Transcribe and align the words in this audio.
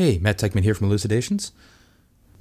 Hey, 0.00 0.16
Matt 0.16 0.38
Teichman 0.38 0.62
here 0.62 0.72
from 0.74 0.86
Elucidations. 0.86 1.52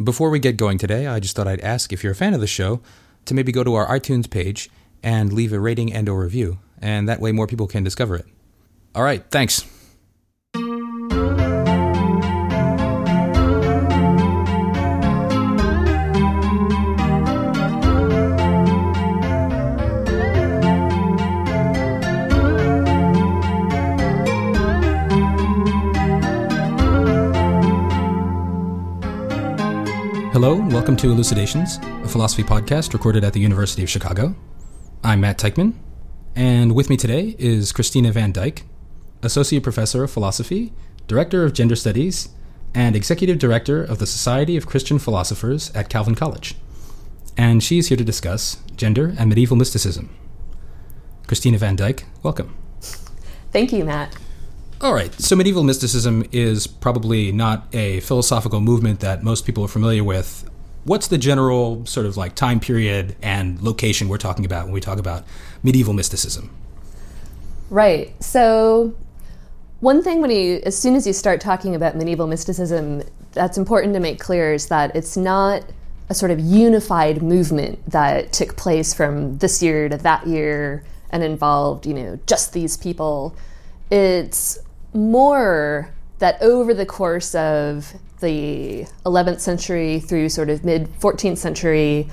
Before 0.02 0.30
we 0.30 0.40
get 0.40 0.56
going 0.56 0.78
today, 0.78 1.08
I 1.08 1.20
just 1.20 1.36
thought 1.36 1.46
I'd 1.46 1.60
ask 1.60 1.92
if 1.92 2.06
you're 2.06 2.14
a 2.14 2.16
fan 2.16 2.34
of 2.34 2.40
the 2.40 2.48
show 2.48 2.80
to 3.26 3.34
maybe 3.34 3.52
go 3.52 3.66
to 3.66 3.74
our 3.74 3.86
iTunes 3.88 4.30
page 4.30 4.70
and 5.04 5.34
leave 5.34 5.52
a 5.52 5.60
rating 5.60 5.92
and 5.92 6.08
or 6.08 6.24
review, 6.24 6.60
and 6.82 7.10
that 7.10 7.20
way 7.20 7.34
more 7.34 7.48
people 7.48 7.68
can 7.68 7.84
discover 7.84 8.16
it. 8.16 8.26
All 8.96 9.04
right, 9.04 9.26
thanks. 9.30 9.66
Hello, 30.50 30.62
and 30.64 30.74
welcome 30.74 30.96
to 30.96 31.12
Elucidations, 31.12 31.78
a 31.78 32.08
philosophy 32.08 32.42
podcast 32.42 32.94
recorded 32.94 33.24
at 33.24 33.34
the 33.34 33.40
University 33.40 33.84
of 33.84 33.90
Chicago. 33.92 34.36
I'm 35.04 35.22
Matt 35.22 35.38
Teichman, 35.38 35.76
and 36.36 36.74
with 36.74 36.90
me 36.90 36.98
today 36.98 37.36
is 37.38 37.72
Christina 37.72 38.12
Van 38.12 38.32
Dyke, 38.32 38.64
Associate 39.22 39.62
Professor 39.62 40.04
of 40.04 40.10
Philosophy, 40.10 40.74
Director 41.06 41.44
of 41.44 41.54
Gender 41.54 41.76
Studies, 41.76 42.30
and 42.74 42.96
Executive 42.96 43.38
Director 43.38 43.84
of 43.84 44.00
the 44.00 44.08
Society 44.08 44.58
of 44.58 44.66
Christian 44.66 44.98
Philosophers 44.98 45.72
at 45.76 45.88
Calvin 45.88 46.16
College. 46.16 46.56
And 47.38 47.64
she's 47.64 47.90
here 47.90 47.98
to 47.98 48.04
discuss 48.04 48.58
gender 48.76 49.14
and 49.20 49.30
medieval 49.30 49.56
mysticism. 49.56 50.10
Christina 51.28 51.60
Van 51.60 51.76
Dyke, 51.76 52.06
welcome. 52.24 52.58
Thank 53.52 53.72
you, 53.72 53.86
Matt. 53.86 54.18
All 54.82 54.94
right. 54.94 55.14
So 55.20 55.36
medieval 55.36 55.64
mysticism 55.64 56.24
is 56.32 56.66
probably 56.66 57.34
not 57.34 57.68
a 57.74 58.00
philosophical 58.00 58.62
movement 58.62 59.02
that 59.02 59.24
most 59.24 59.46
people 59.46 59.66
are 59.66 59.68
familiar 59.68 60.06
with. 60.06 60.50
What's 60.86 61.10
the 61.10 61.18
general 61.18 61.86
sort 61.86 62.06
of 62.06 62.16
like 62.16 62.34
time 62.34 62.62
period 62.62 63.18
and 63.22 63.62
location 63.62 64.08
we're 64.08 64.18
talking 64.18 64.46
about 64.46 64.66
when 64.66 64.74
we 64.74 64.80
talk 64.80 64.98
about 64.98 65.26
medieval 65.64 65.94
mysticism? 65.94 66.50
Right. 67.70 68.14
So, 68.24 68.96
one 69.82 70.02
thing 70.02 70.22
when 70.22 70.32
you, 70.32 70.62
as 70.66 70.78
soon 70.78 70.96
as 70.96 71.06
you 71.06 71.12
start 71.12 71.42
talking 71.42 71.76
about 71.76 71.98
medieval 71.98 72.28
mysticism, 72.28 73.04
that's 73.34 73.58
important 73.58 73.94
to 73.96 74.00
make 74.00 74.20
clear 74.20 74.54
is 74.54 74.68
that 74.68 74.96
it's 74.96 75.18
not 75.18 75.64
a 76.08 76.14
sort 76.14 76.32
of 76.32 76.40
unified 76.40 77.22
movement 77.22 77.86
that 77.92 78.32
took 78.32 78.56
place 78.56 78.94
from 78.94 79.38
this 79.40 79.62
year 79.62 79.90
to 79.90 79.98
that 79.98 80.26
year 80.26 80.84
and 81.12 81.22
involved, 81.22 81.86
you 81.86 81.94
know, 81.94 82.18
just 82.26 82.54
these 82.54 82.78
people. 82.78 83.36
It's 83.92 84.58
more 84.94 85.94
that 86.20 86.42
over 86.42 86.74
the 86.74 86.86
course 86.86 87.34
of 87.36 87.94
the 88.20 88.86
11th 89.06 89.40
century 89.40 90.00
through 90.00 90.30
sort 90.30 90.50
of 90.50 90.64
mid 90.66 90.90
14th 91.00 91.38
century, 91.38 92.10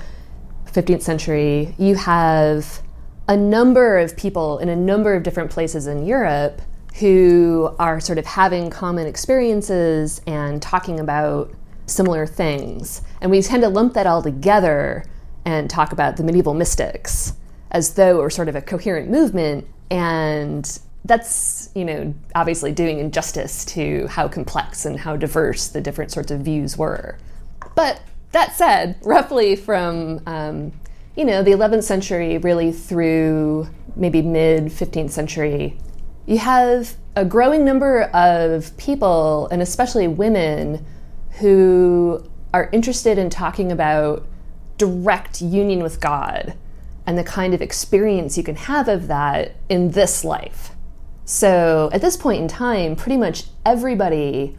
15th 0.66 1.02
century, 1.02 1.74
you 1.78 1.96
have 1.96 2.82
a 3.28 3.36
number 3.36 3.98
of 3.98 4.16
people 4.16 4.58
in 4.58 4.68
a 4.68 4.76
number 4.76 5.14
of 5.14 5.22
different 5.22 5.50
places 5.50 5.86
in 5.86 6.06
Europe 6.06 6.62
who 7.00 7.74
are 7.78 8.00
sort 8.00 8.18
of 8.18 8.24
having 8.24 8.70
common 8.70 9.06
experiences 9.06 10.22
and 10.26 10.62
talking 10.62 11.00
about 11.00 11.52
similar 11.86 12.26
things. 12.26 13.02
And 13.20 13.30
we 13.30 13.42
tend 13.42 13.62
to 13.62 13.68
lump 13.68 13.94
that 13.94 14.06
all 14.06 14.22
together 14.22 15.04
and 15.44 15.68
talk 15.68 15.92
about 15.92 16.16
the 16.16 16.24
medieval 16.24 16.54
mystics 16.54 17.34
as 17.70 17.94
though 17.94 18.18
it 18.18 18.22
were 18.22 18.30
sort 18.30 18.48
of 18.48 18.56
a 18.56 18.62
coherent 18.62 19.10
movement. 19.10 19.66
And 19.90 20.78
that's 21.06 21.70
you 21.74 21.84
know 21.84 22.14
obviously 22.34 22.72
doing 22.72 22.98
injustice 22.98 23.64
to 23.64 24.06
how 24.08 24.28
complex 24.28 24.84
and 24.84 24.98
how 24.98 25.16
diverse 25.16 25.68
the 25.68 25.80
different 25.80 26.10
sorts 26.10 26.30
of 26.30 26.40
views 26.40 26.76
were. 26.76 27.16
But 27.74 28.00
that 28.32 28.54
said 28.54 28.96
roughly 29.02 29.56
from 29.56 30.20
um, 30.26 30.72
you 31.16 31.24
know 31.24 31.42
the 31.42 31.52
11th 31.52 31.84
century 31.84 32.38
really 32.38 32.72
through 32.72 33.68
maybe 33.96 34.20
mid 34.20 34.66
15th 34.66 35.10
century 35.10 35.78
you 36.26 36.38
have 36.38 36.96
a 37.14 37.24
growing 37.24 37.64
number 37.64 38.02
of 38.02 38.76
people 38.76 39.48
and 39.50 39.62
especially 39.62 40.06
women 40.06 40.84
who 41.38 42.22
are 42.52 42.68
interested 42.72 43.16
in 43.16 43.30
talking 43.30 43.72
about 43.72 44.26
direct 44.76 45.40
union 45.40 45.82
with 45.82 46.00
god 46.00 46.54
and 47.06 47.16
the 47.16 47.24
kind 47.24 47.54
of 47.54 47.62
experience 47.62 48.36
you 48.36 48.42
can 48.42 48.56
have 48.56 48.88
of 48.88 49.06
that 49.06 49.56
in 49.70 49.92
this 49.92 50.24
life 50.24 50.75
so 51.26 51.90
at 51.92 52.00
this 52.00 52.16
point 52.16 52.40
in 52.40 52.48
time, 52.48 52.94
pretty 52.94 53.16
much 53.16 53.44
everybody 53.66 54.56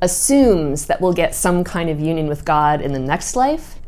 assumes 0.00 0.86
that 0.86 1.00
we'll 1.00 1.12
get 1.12 1.34
some 1.34 1.64
kind 1.64 1.90
of 1.90 1.98
union 1.98 2.28
with 2.28 2.44
God 2.44 2.80
in 2.80 2.92
the 2.92 3.00
next 3.00 3.34
life. 3.34 3.80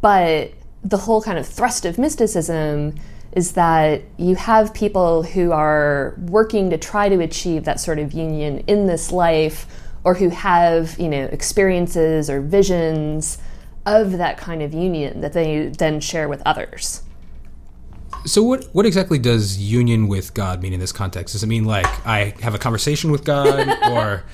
But 0.00 0.52
the 0.84 0.96
whole 0.96 1.20
kind 1.20 1.38
of 1.38 1.46
thrust 1.46 1.84
of 1.84 1.98
mysticism 1.98 2.94
is 3.32 3.52
that 3.52 4.02
you 4.16 4.36
have 4.36 4.72
people 4.72 5.24
who 5.24 5.50
are 5.50 6.14
working 6.28 6.70
to 6.70 6.78
try 6.78 7.08
to 7.08 7.18
achieve 7.20 7.64
that 7.64 7.80
sort 7.80 7.98
of 7.98 8.12
union 8.12 8.60
in 8.68 8.86
this 8.86 9.10
life 9.10 9.66
or 10.04 10.14
who 10.14 10.28
have, 10.28 10.96
you 11.00 11.08
know, 11.08 11.24
experiences 11.24 12.30
or 12.30 12.40
visions 12.40 13.38
of 13.84 14.18
that 14.18 14.38
kind 14.38 14.62
of 14.62 14.72
union 14.72 15.20
that 15.20 15.32
they 15.32 15.66
then 15.66 15.98
share 15.98 16.28
with 16.28 16.40
others. 16.46 17.02
So 18.24 18.42
what 18.42 18.64
what 18.72 18.86
exactly 18.86 19.18
does 19.18 19.58
union 19.58 20.08
with 20.08 20.34
God 20.34 20.62
mean 20.62 20.72
in 20.72 20.80
this 20.80 20.92
context? 20.92 21.32
Does 21.32 21.42
it 21.42 21.46
mean 21.46 21.64
like 21.64 21.86
I 22.06 22.34
have 22.40 22.54
a 22.54 22.58
conversation 22.58 23.10
with 23.10 23.24
God 23.24 23.68
or 23.90 24.24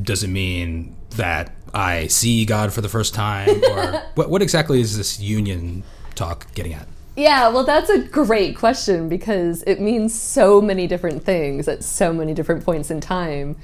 does 0.00 0.22
it 0.22 0.28
mean 0.28 0.96
that 1.10 1.52
I 1.74 2.06
see 2.06 2.44
God 2.44 2.72
for 2.72 2.80
the 2.80 2.88
first 2.88 3.14
time 3.14 3.62
or 3.70 4.02
what 4.14 4.30
what 4.30 4.42
exactly 4.42 4.80
is 4.80 4.96
this 4.96 5.20
union 5.20 5.82
talk 6.14 6.52
getting 6.54 6.72
at? 6.72 6.88
Yeah, 7.16 7.48
well 7.48 7.64
that's 7.64 7.90
a 7.90 7.98
great 7.98 8.56
question 8.56 9.08
because 9.08 9.62
it 9.66 9.80
means 9.80 10.18
so 10.18 10.60
many 10.60 10.86
different 10.86 11.24
things 11.24 11.68
at 11.68 11.82
so 11.82 12.12
many 12.12 12.34
different 12.34 12.64
points 12.64 12.90
in 12.90 13.00
time. 13.00 13.56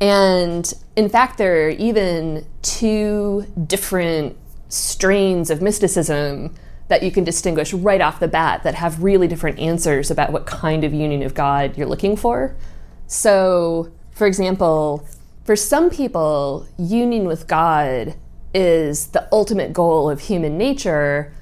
And 0.00 0.72
in 0.96 1.08
fact 1.08 1.38
there 1.38 1.66
are 1.66 1.70
even 1.70 2.46
two 2.62 3.46
different 3.66 4.36
strains 4.68 5.50
of 5.50 5.60
mysticism 5.60 6.54
that 6.90 7.04
you 7.04 7.10
can 7.12 7.22
distinguish 7.22 7.72
right 7.72 8.00
off 8.00 8.18
the 8.18 8.28
bat 8.28 8.64
that 8.64 8.74
have 8.74 9.00
really 9.00 9.28
different 9.28 9.60
answers 9.60 10.10
about 10.10 10.32
what 10.32 10.44
kind 10.44 10.82
of 10.82 10.92
union 10.92 11.22
of 11.22 11.34
God 11.34 11.78
you're 11.78 11.86
looking 11.86 12.16
for. 12.16 12.56
So, 13.06 13.92
for 14.10 14.26
example, 14.26 15.06
for 15.44 15.54
some 15.54 15.88
people, 15.88 16.66
union 16.76 17.26
with 17.26 17.46
God 17.46 18.16
is 18.52 19.06
the 19.08 19.28
ultimate 19.30 19.72
goal 19.72 20.10
of 20.10 20.20
human 20.20 20.58
nature, 20.58 21.32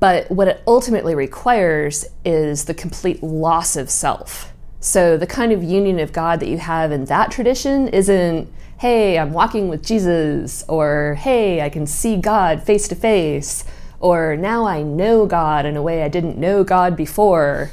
but 0.00 0.28
what 0.32 0.48
it 0.48 0.64
ultimately 0.66 1.14
requires 1.14 2.04
is 2.24 2.64
the 2.64 2.74
complete 2.74 3.22
loss 3.22 3.76
of 3.76 3.88
self. 3.88 4.52
So, 4.80 5.16
the 5.16 5.28
kind 5.28 5.52
of 5.52 5.62
union 5.62 6.00
of 6.00 6.12
God 6.12 6.40
that 6.40 6.48
you 6.48 6.58
have 6.58 6.90
in 6.90 7.04
that 7.04 7.30
tradition 7.30 7.86
isn't, 7.86 8.52
hey, 8.78 9.16
I'm 9.16 9.32
walking 9.32 9.68
with 9.68 9.84
Jesus, 9.84 10.64
or 10.68 11.16
hey, 11.20 11.60
I 11.60 11.68
can 11.68 11.86
see 11.86 12.16
God 12.16 12.64
face 12.64 12.88
to 12.88 12.96
face 12.96 13.64
or 14.00 14.36
now 14.36 14.66
I 14.66 14.82
know 14.82 15.26
God 15.26 15.66
in 15.66 15.76
a 15.76 15.82
way 15.82 16.02
I 16.02 16.08
didn't 16.08 16.38
know 16.38 16.64
God 16.64 16.96
before. 16.96 17.70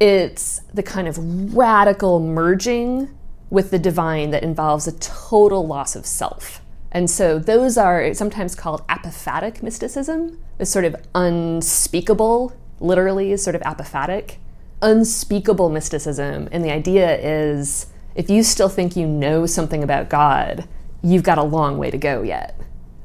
It's 0.00 0.60
the 0.72 0.82
kind 0.82 1.08
of 1.08 1.54
radical 1.54 2.20
merging 2.20 3.14
with 3.50 3.70
the 3.70 3.78
divine 3.78 4.30
that 4.30 4.42
involves 4.42 4.86
a 4.86 4.92
total 4.98 5.66
loss 5.66 5.96
of 5.96 6.06
self. 6.06 6.60
And 6.90 7.10
so 7.10 7.38
those 7.38 7.76
are 7.76 8.14
sometimes 8.14 8.54
called 8.54 8.86
apophatic 8.88 9.62
mysticism, 9.62 10.38
this 10.56 10.70
sort 10.70 10.84
of 10.84 10.96
unspeakable, 11.14 12.56
literally 12.80 13.36
sort 13.36 13.56
of 13.56 13.62
apophatic, 13.62 14.36
unspeakable 14.80 15.68
mysticism. 15.68 16.48
And 16.50 16.64
the 16.64 16.70
idea 16.70 17.18
is 17.18 17.86
if 18.14 18.30
you 18.30 18.42
still 18.42 18.68
think 18.68 18.96
you 18.96 19.06
know 19.06 19.44
something 19.44 19.82
about 19.82 20.08
God, 20.08 20.66
you've 21.02 21.22
got 21.22 21.38
a 21.38 21.42
long 21.42 21.76
way 21.76 21.90
to 21.90 21.98
go 21.98 22.22
yet 22.22 22.58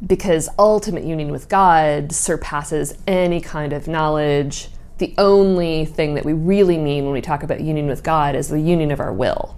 because 0.05 0.49
ultimate 0.59 1.03
union 1.03 1.31
with 1.31 1.49
God 1.49 2.11
surpasses 2.11 2.97
any 3.07 3.39
kind 3.39 3.73
of 3.73 3.87
knowledge. 3.87 4.69
The 4.97 5.13
only 5.17 5.85
thing 5.85 6.15
that 6.15 6.25
we 6.25 6.33
really 6.33 6.77
mean 6.77 7.05
when 7.05 7.13
we 7.13 7.21
talk 7.21 7.43
about 7.43 7.61
union 7.61 7.87
with 7.87 8.03
God 8.03 8.35
is 8.35 8.49
the 8.49 8.59
union 8.59 8.91
of 8.91 8.99
our 8.99 9.13
will. 9.13 9.57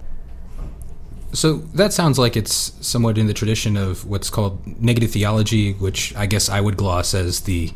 So 1.32 1.54
that 1.74 1.92
sounds 1.92 2.18
like 2.18 2.36
it's 2.36 2.72
somewhat 2.80 3.18
in 3.18 3.26
the 3.26 3.34
tradition 3.34 3.76
of 3.76 4.06
what's 4.06 4.30
called 4.30 4.80
negative 4.80 5.10
theology, 5.10 5.72
which 5.74 6.14
I 6.16 6.26
guess 6.26 6.48
I 6.48 6.60
would 6.60 6.76
gloss 6.76 7.12
as 7.12 7.42
the 7.42 7.72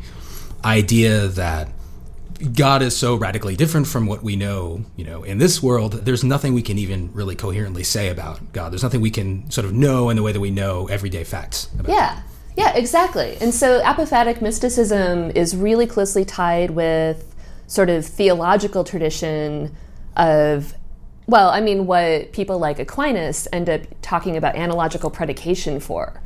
idea 0.63 1.27
that 1.27 1.69
God 2.53 2.81
is 2.81 2.97
so 2.97 3.15
radically 3.15 3.55
different 3.55 3.85
from 3.85 4.07
what 4.07 4.23
we 4.23 4.35
know, 4.35 4.83
you 4.95 5.05
know, 5.05 5.23
in 5.23 5.37
this 5.37 5.61
world, 5.61 5.93
there's 5.93 6.23
nothing 6.23 6.53
we 6.53 6.63
can 6.63 6.79
even 6.79 7.13
really 7.13 7.35
coherently 7.35 7.83
say 7.83 8.09
about 8.09 8.51
God. 8.51 8.71
There's 8.71 8.81
nothing 8.81 9.01
we 9.01 9.11
can 9.11 9.49
sort 9.51 9.65
of 9.65 9.73
know 9.73 10.09
in 10.09 10.15
the 10.15 10.23
way 10.23 10.31
that 10.31 10.39
we 10.39 10.49
know 10.49 10.87
everyday 10.87 11.23
facts. 11.23 11.69
yeah. 11.87 12.15
God. 12.15 12.23
Yeah, 12.57 12.75
exactly. 12.75 13.37
And 13.39 13.53
so 13.53 13.81
apophatic 13.81 14.41
mysticism 14.41 15.31
is 15.31 15.55
really 15.55 15.87
closely 15.87 16.25
tied 16.25 16.71
with 16.71 17.33
sort 17.67 17.89
of 17.89 18.05
theological 18.05 18.83
tradition 18.83 19.75
of 20.17 20.73
well, 21.27 21.49
I 21.49 21.61
mean, 21.61 21.85
what 21.85 22.33
people 22.33 22.59
like 22.59 22.77
Aquinas 22.79 23.47
end 23.53 23.69
up 23.69 23.81
talking 24.01 24.35
about 24.35 24.55
analogical 24.55 25.09
predication 25.09 25.79
for, 25.79 26.21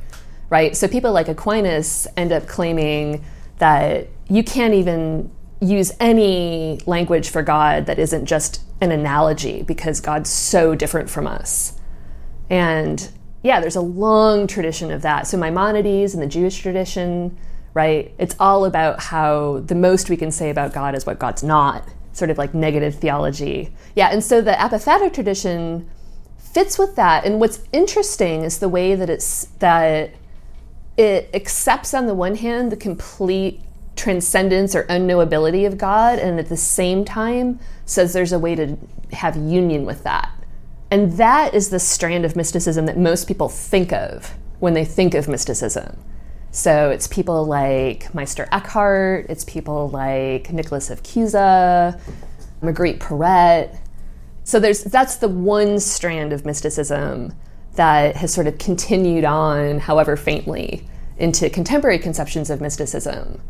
right? 0.49 0.75
So 0.75 0.87
people 0.87 1.11
like 1.11 1.27
Aquinas 1.27 2.07
end 2.17 2.31
up 2.31 2.47
claiming 2.47 3.23
that 3.59 4.07
you 4.29 4.43
can't 4.43 4.73
even 4.73 5.29
use 5.61 5.91
any 5.99 6.79
language 6.87 7.29
for 7.29 7.43
God 7.43 7.85
that 7.85 7.99
isn't 7.99 8.25
just 8.25 8.61
an 8.81 8.91
analogy 8.91 9.61
because 9.61 10.01
God's 10.01 10.29
so 10.29 10.73
different 10.73 11.09
from 11.09 11.27
us. 11.27 11.79
And 12.49 13.07
yeah, 13.45 13.59
there's 13.59 13.75
a 13.75 13.81
long 13.81 14.47
tradition 14.47 14.89
of 14.89 15.03
that. 15.03 15.27
So 15.27 15.37
Maimonides 15.37 16.15
and 16.15 16.23
the 16.23 16.27
Jewish 16.27 16.57
tradition, 16.57 17.37
right? 17.75 18.11
It's 18.17 18.35
all 18.39 18.65
about 18.65 18.99
how 18.99 19.59
the 19.59 19.75
most 19.75 20.09
we 20.09 20.17
can 20.17 20.31
say 20.31 20.49
about 20.49 20.73
God 20.73 20.95
is 20.95 21.05
what 21.05 21.19
God's 21.19 21.43
not, 21.43 21.87
sort 22.11 22.31
of 22.31 22.39
like 22.39 22.55
negative 22.55 22.95
theology. 22.95 23.71
Yeah, 23.95 24.09
and 24.11 24.23
so 24.23 24.41
the 24.41 24.53
apophatic 24.53 25.13
tradition 25.13 25.87
fits 26.39 26.79
with 26.79 26.95
that. 26.95 27.23
And 27.23 27.39
what's 27.39 27.59
interesting 27.71 28.43
is 28.43 28.57
the 28.57 28.67
way 28.67 28.95
that 28.95 29.11
it's 29.11 29.45
that 29.59 30.15
it 30.97 31.29
accepts 31.31 31.93
on 31.93 32.07
the 32.07 32.15
one 32.15 32.37
hand 32.37 32.71
the 32.71 32.77
complete 32.77 33.61
transcendence 33.95 34.73
or 34.73 34.85
unknowability 34.85 35.67
of 35.67 35.77
God, 35.77 36.17
and 36.17 36.39
at 36.39 36.49
the 36.49 36.57
same 36.57 37.05
time 37.05 37.59
says 37.85 38.11
there's 38.11 38.33
a 38.33 38.39
way 38.39 38.55
to 38.55 38.75
have 39.11 39.35
union 39.37 39.85
with 39.85 40.01
that. 40.01 40.31
And 40.95 41.11
that 41.17 41.53
is 41.53 41.71
the 41.71 41.79
strand 41.79 42.23
of 42.23 42.37
mysticism 42.37 42.85
that 42.85 42.97
most 42.97 43.27
people 43.27 43.49
think 43.49 43.91
of 43.91 44.33
when 44.59 44.75
they 44.75 44.85
think 44.85 45.13
of 45.13 45.27
mysticism. 45.27 45.97
So 46.51 46.89
it's 46.89 47.05
people 47.05 47.43
like 47.45 48.15
Meister 48.15 48.47
Eckhart, 48.49 49.25
it's 49.27 49.43
people 49.43 49.89
like 49.89 50.53
Nicholas 50.53 50.89
of 50.89 51.03
Cusa, 51.03 51.99
Marguerite 52.61 53.01
Porete. 53.01 53.77
So 54.45 54.57
there's 54.57 54.85
that's 54.85 55.17
the 55.17 55.27
one 55.27 55.81
strand 55.81 56.31
of 56.31 56.45
mysticism 56.45 57.33
that 57.73 58.15
has 58.15 58.33
sort 58.33 58.47
of 58.47 58.57
continued 58.57 59.25
on, 59.25 59.79
however 59.79 60.15
faintly, 60.15 60.87
into 61.17 61.49
contemporary 61.49 61.99
conceptions 61.99 62.49
of 62.49 62.61
mysticism. 62.61 63.41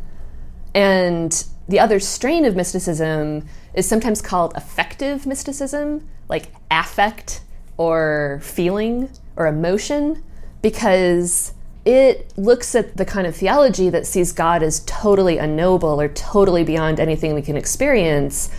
And 0.74 1.46
the 1.68 1.80
other 1.80 2.00
strain 2.00 2.46
of 2.46 2.56
mysticism 2.56 3.48
is 3.74 3.88
sometimes 3.88 4.22
called 4.22 4.54
affective 4.56 5.26
mysticism, 5.26 6.08
like 6.30 6.48
affect 6.70 7.42
or 7.78 8.40
feeling 8.44 9.10
or 9.36 9.48
emotion, 9.48 10.24
because 10.62 11.54
it 11.84 12.34
looks 12.38 12.74
at 12.74 12.98
the 12.98 13.06
kind 13.06 13.28
of 13.28 13.36
theology 13.36 13.90
that 13.90 14.08
sees 14.08 14.32
God 14.32 14.64
as 14.64 14.80
totally 14.82 15.38
unknowable 15.38 16.02
or 16.02 16.08
totally 16.08 16.64
beyond 16.64 17.00
anything 17.00 17.34
we 17.34 17.42
can 17.42 17.58
experience. 17.58 18.50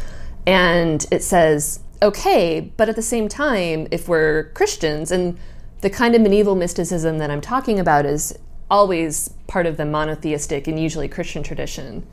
And 0.47 1.05
it 1.11 1.23
says, 1.23 1.81
okay, 2.03 2.73
but 2.77 2.89
at 2.89 2.97
the 2.97 3.03
same 3.03 3.29
time, 3.29 3.89
if 3.91 4.09
we're 4.09 4.51
Christians, 4.55 5.11
and 5.11 5.39
the 5.81 5.91
kind 5.91 6.15
of 6.15 6.21
medieval 6.21 6.55
mysticism 6.55 7.19
that 7.19 7.31
I'm 7.31 7.41
talking 7.41 7.81
about 7.81 8.07
is 8.07 8.39
always 8.71 9.31
part 9.47 9.67
of 9.67 9.77
the 9.77 9.85
monotheistic 9.85 10.67
and 10.67 10.79
usually 10.79 11.09
Christian 11.09 11.43
tradition. 11.43 12.07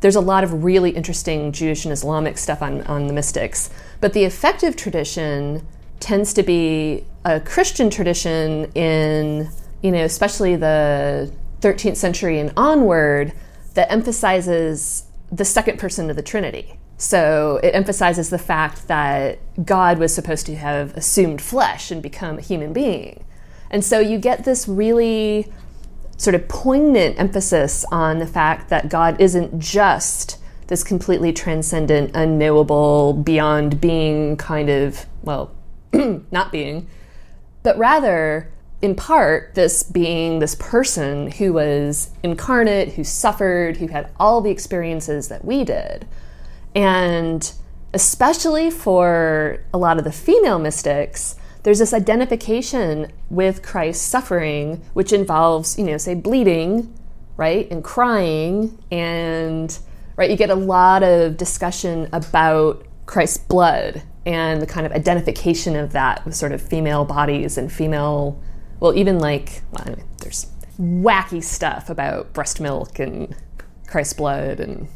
There's 0.00 0.16
a 0.16 0.20
lot 0.20 0.44
of 0.44 0.64
really 0.64 0.90
interesting 0.90 1.52
Jewish 1.52 1.84
and 1.84 1.92
Islamic 1.92 2.38
stuff 2.38 2.62
on, 2.62 2.82
on 2.82 3.06
the 3.06 3.12
mystics, 3.12 3.70
but 4.00 4.12
the 4.12 4.24
affective 4.24 4.76
tradition 4.76 5.66
tends 6.00 6.32
to 6.34 6.42
be 6.42 7.04
a 7.24 7.40
Christian 7.40 7.90
tradition 7.90 8.72
in, 8.72 9.50
you 9.82 9.92
know, 9.92 10.04
especially 10.04 10.56
the 10.56 11.30
13th 11.60 11.96
century 11.96 12.38
and 12.38 12.52
onward 12.56 13.32
that 13.74 13.92
emphasizes 13.92 15.04
the 15.30 15.44
second 15.44 15.78
person 15.78 16.10
of 16.10 16.16
the 16.16 16.22
Trinity. 16.22 16.78
So 16.96 17.60
it 17.62 17.74
emphasizes 17.74 18.30
the 18.30 18.38
fact 18.38 18.88
that 18.88 19.38
God 19.64 19.98
was 19.98 20.14
supposed 20.14 20.46
to 20.46 20.56
have 20.56 20.94
assumed 20.96 21.40
flesh 21.40 21.90
and 21.90 22.02
become 22.02 22.38
a 22.38 22.42
human 22.42 22.72
being. 22.72 23.24
And 23.70 23.84
so 23.84 24.00
you 24.00 24.18
get 24.18 24.44
this 24.44 24.66
really 24.66 25.50
sort 26.20 26.34
of 26.34 26.46
poignant 26.48 27.18
emphasis 27.18 27.82
on 27.90 28.18
the 28.18 28.26
fact 28.26 28.68
that 28.68 28.90
God 28.90 29.18
isn't 29.18 29.58
just 29.58 30.36
this 30.66 30.84
completely 30.84 31.32
transcendent, 31.32 32.10
unknowable, 32.14 33.14
beyond 33.14 33.80
being 33.80 34.36
kind 34.36 34.68
of, 34.68 35.06
well, 35.22 35.50
not 36.30 36.52
being, 36.52 36.86
but 37.62 37.78
rather, 37.78 38.52
in 38.82 38.94
part, 38.94 39.54
this 39.54 39.82
being 39.82 40.40
this 40.40 40.54
person 40.56 41.30
who 41.30 41.54
was 41.54 42.10
incarnate, 42.22 42.92
who 42.92 43.02
suffered, 43.02 43.78
who 43.78 43.86
had 43.86 44.10
all 44.20 44.42
the 44.42 44.50
experiences 44.50 45.28
that 45.28 45.42
we 45.42 45.64
did. 45.64 46.06
And 46.74 47.50
especially 47.94 48.70
for 48.70 49.64
a 49.72 49.78
lot 49.78 49.96
of 49.96 50.04
the 50.04 50.12
female 50.12 50.58
mystics, 50.58 51.36
there's 51.62 51.78
this 51.78 51.92
identification 51.92 53.12
with 53.28 53.62
Christ's 53.62 54.04
suffering, 54.04 54.82
which 54.94 55.12
involves, 55.12 55.78
you 55.78 55.84
know, 55.84 55.98
say 55.98 56.14
bleeding, 56.14 56.92
right, 57.36 57.70
and 57.70 57.84
crying, 57.84 58.78
and 58.90 59.78
right, 60.16 60.30
you 60.30 60.36
get 60.36 60.50
a 60.50 60.54
lot 60.54 61.02
of 61.02 61.36
discussion 61.36 62.08
about 62.12 62.86
Christ's 63.06 63.38
blood 63.38 64.02
and 64.26 64.60
the 64.60 64.66
kind 64.66 64.86
of 64.86 64.92
identification 64.92 65.76
of 65.76 65.92
that 65.92 66.24
with 66.24 66.34
sort 66.34 66.52
of 66.52 66.60
female 66.60 67.04
bodies 67.04 67.56
and 67.56 67.72
female, 67.72 68.40
well, 68.78 68.94
even 68.94 69.18
like, 69.18 69.62
well, 69.72 69.84
anyway, 69.86 70.04
there's 70.18 70.46
wacky 70.78 71.42
stuff 71.42 71.90
about 71.90 72.32
breast 72.32 72.60
milk 72.60 72.98
and 72.98 73.34
Christ's 73.86 74.14
blood 74.14 74.60
and 74.60 74.88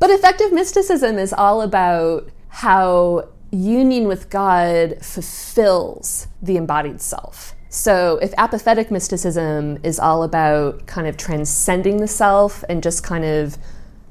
but 0.00 0.10
affective 0.10 0.52
mysticism 0.52 1.16
is 1.16 1.32
all 1.32 1.62
about 1.62 2.28
how 2.48 3.28
union 3.52 4.08
with 4.08 4.30
God 4.30 4.96
fulfills 5.02 6.26
the 6.40 6.56
embodied 6.56 7.00
self. 7.00 7.54
So, 7.68 8.18
if 8.20 8.32
apophatic 8.32 8.90
mysticism 8.90 9.78
is 9.82 9.98
all 9.98 10.24
about 10.24 10.86
kind 10.86 11.06
of 11.06 11.16
transcending 11.16 11.98
the 11.98 12.08
self 12.08 12.64
and 12.68 12.82
just 12.82 13.02
kind 13.02 13.24
of 13.24 13.56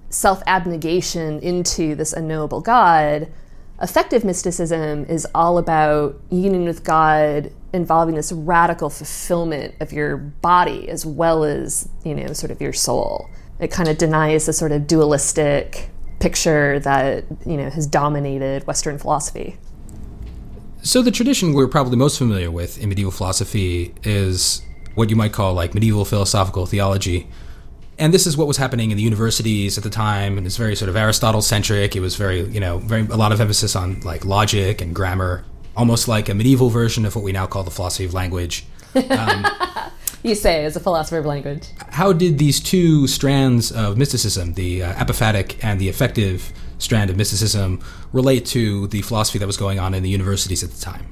self 0.09 0.41
abnegation 0.47 1.39
into 1.39 1.93
this 1.93 2.11
unknowable 2.13 2.61
God, 2.61 3.31
affective 3.77 4.23
mysticism 4.23 5.05
is 5.05 5.27
all 5.35 5.59
about 5.59 6.19
union 6.31 6.65
with 6.65 6.83
God 6.83 7.51
involving 7.71 8.15
this 8.15 8.31
radical 8.31 8.89
fulfillment 8.89 9.75
of 9.79 9.93
your 9.93 10.17
body 10.17 10.89
as 10.89 11.05
well 11.05 11.43
as, 11.43 11.87
you 12.03 12.15
know, 12.15 12.33
sort 12.33 12.51
of 12.51 12.61
your 12.61 12.73
soul. 12.73 13.29
It 13.59 13.69
kind 13.69 13.87
of 13.87 13.99
denies 13.99 14.47
the 14.47 14.53
sort 14.53 14.71
of 14.71 14.87
dualistic 14.87 15.90
picture 16.21 16.79
that 16.79 17.25
you 17.45 17.57
know 17.57 17.69
has 17.69 17.87
dominated 17.87 18.65
Western 18.67 18.97
philosophy. 18.97 19.57
So 20.83 21.01
the 21.01 21.11
tradition 21.11 21.53
we're 21.53 21.67
probably 21.67 21.97
most 21.97 22.17
familiar 22.17 22.49
with 22.49 22.81
in 22.81 22.89
medieval 22.89 23.11
philosophy 23.11 23.93
is 24.03 24.61
what 24.95 25.09
you 25.09 25.15
might 25.15 25.33
call 25.33 25.53
like 25.53 25.73
medieval 25.73 26.05
philosophical 26.05 26.65
theology. 26.65 27.27
And 27.99 28.13
this 28.13 28.25
is 28.25 28.35
what 28.35 28.47
was 28.47 28.57
happening 28.57 28.89
in 28.89 28.97
the 28.97 29.03
universities 29.03 29.77
at 29.77 29.83
the 29.83 29.89
time, 29.89 30.37
and 30.37 30.47
it's 30.47 30.57
very 30.57 30.75
sort 30.75 30.89
of 30.89 30.95
Aristotle 30.95 31.41
centric. 31.41 31.95
It 31.95 31.99
was 31.99 32.15
very, 32.15 32.41
you 32.47 32.59
know, 32.59 32.79
very 32.79 33.01
a 33.01 33.17
lot 33.17 33.31
of 33.31 33.39
emphasis 33.39 33.75
on 33.75 33.99
like 34.01 34.25
logic 34.25 34.81
and 34.81 34.95
grammar, 34.95 35.45
almost 35.77 36.07
like 36.07 36.27
a 36.27 36.33
medieval 36.33 36.69
version 36.69 37.05
of 37.05 37.15
what 37.15 37.23
we 37.23 37.31
now 37.31 37.45
call 37.45 37.63
the 37.63 37.71
philosophy 37.71 38.05
of 38.05 38.13
language. 38.13 38.65
Um, 38.93 39.45
you 40.23 40.35
say 40.35 40.65
as 40.65 40.75
a 40.75 40.79
philosopher 40.79 41.17
of 41.17 41.25
language. 41.25 41.67
How 41.89 42.13
did 42.13 42.37
these 42.37 42.59
two 42.59 43.07
strands 43.07 43.71
of 43.71 43.97
mysticism, 43.97 44.53
the 44.53 44.83
uh, 44.83 44.93
apophatic 44.93 45.57
and 45.63 45.79
the 45.79 45.89
affective 45.89 46.53
strand 46.77 47.09
of 47.09 47.17
mysticism, 47.17 47.81
relate 48.13 48.45
to 48.47 48.87
the 48.87 49.01
philosophy 49.01 49.39
that 49.39 49.47
was 49.47 49.57
going 49.57 49.79
on 49.79 49.93
in 49.93 50.03
the 50.03 50.09
universities 50.09 50.63
at 50.63 50.71
the 50.71 50.81
time? 50.81 51.07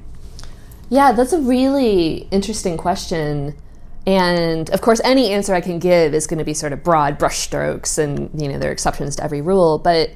Yeah, 0.88 1.12
that's 1.12 1.32
a 1.32 1.40
really 1.40 2.28
interesting 2.30 2.76
question. 2.76 3.54
And 4.06 4.70
of 4.70 4.80
course, 4.80 5.00
any 5.04 5.30
answer 5.30 5.54
I 5.54 5.60
can 5.60 5.78
give 5.78 6.14
is 6.14 6.26
going 6.26 6.38
to 6.38 6.44
be 6.44 6.54
sort 6.54 6.72
of 6.72 6.82
broad 6.82 7.18
brushstrokes, 7.18 7.98
and 7.98 8.30
you 8.40 8.48
know 8.48 8.58
there 8.58 8.70
are 8.70 8.72
exceptions 8.72 9.16
to 9.16 9.24
every 9.24 9.40
rule. 9.40 9.78
But 9.78 10.10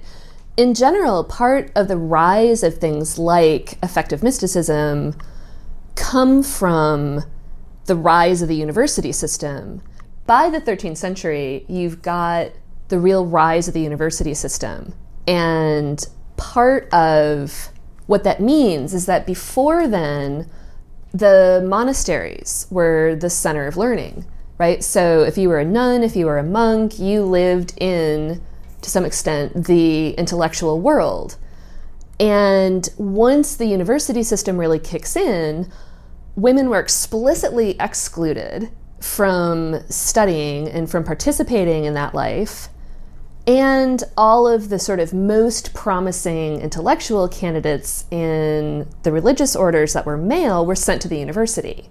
in 0.56 0.74
general, 0.74 1.24
part 1.24 1.70
of 1.76 1.88
the 1.88 1.96
rise 1.96 2.62
of 2.62 2.78
things 2.78 3.18
like 3.18 3.78
affective 3.82 4.22
mysticism 4.22 5.16
come 5.94 6.42
from 6.42 7.24
the 7.86 7.96
rise 7.96 8.42
of 8.42 8.48
the 8.48 8.56
university 8.56 9.12
system. 9.12 9.82
By 10.26 10.48
the 10.48 10.60
13th 10.60 10.96
century, 10.96 11.64
you've 11.68 12.02
got 12.02 12.52
the 12.88 12.98
real 12.98 13.26
rise 13.26 13.68
of 13.68 13.74
the 13.74 13.80
university 13.80 14.34
system. 14.34 14.94
And 15.26 16.04
part 16.36 16.92
of 16.92 17.68
what 18.06 18.24
that 18.24 18.40
means 18.40 18.94
is 18.94 19.06
that 19.06 19.26
before 19.26 19.88
then, 19.88 20.48
the 21.12 21.64
monasteries 21.66 22.66
were 22.70 23.16
the 23.16 23.30
center 23.30 23.66
of 23.66 23.76
learning, 23.76 24.26
right? 24.58 24.82
So 24.82 25.22
if 25.22 25.38
you 25.38 25.48
were 25.48 25.60
a 25.60 25.64
nun, 25.64 26.02
if 26.02 26.16
you 26.16 26.26
were 26.26 26.38
a 26.38 26.42
monk, 26.42 26.98
you 26.98 27.22
lived 27.22 27.74
in, 27.78 28.42
to 28.82 28.90
some 28.90 29.04
extent, 29.04 29.66
the 29.66 30.10
intellectual 30.10 30.80
world. 30.80 31.36
And 32.18 32.88
once 32.98 33.56
the 33.56 33.66
university 33.66 34.22
system 34.22 34.58
really 34.58 34.78
kicks 34.78 35.16
in, 35.16 35.70
women 36.36 36.68
were 36.68 36.80
explicitly 36.80 37.76
excluded 37.78 38.70
from 39.00 39.80
studying 39.88 40.68
and 40.68 40.90
from 40.90 41.04
participating 41.04 41.84
in 41.84 41.94
that 41.94 42.14
life. 42.14 42.68
And 43.46 44.02
all 44.16 44.48
of 44.48 44.70
the 44.70 44.78
sort 44.78 45.00
of 45.00 45.12
most 45.12 45.74
promising 45.74 46.62
intellectual 46.62 47.28
candidates 47.28 48.06
in 48.10 48.88
the 49.02 49.12
religious 49.12 49.54
orders 49.54 49.92
that 49.92 50.06
were 50.06 50.16
male 50.16 50.64
were 50.64 50.74
sent 50.74 51.02
to 51.02 51.08
the 51.08 51.18
university. 51.18 51.90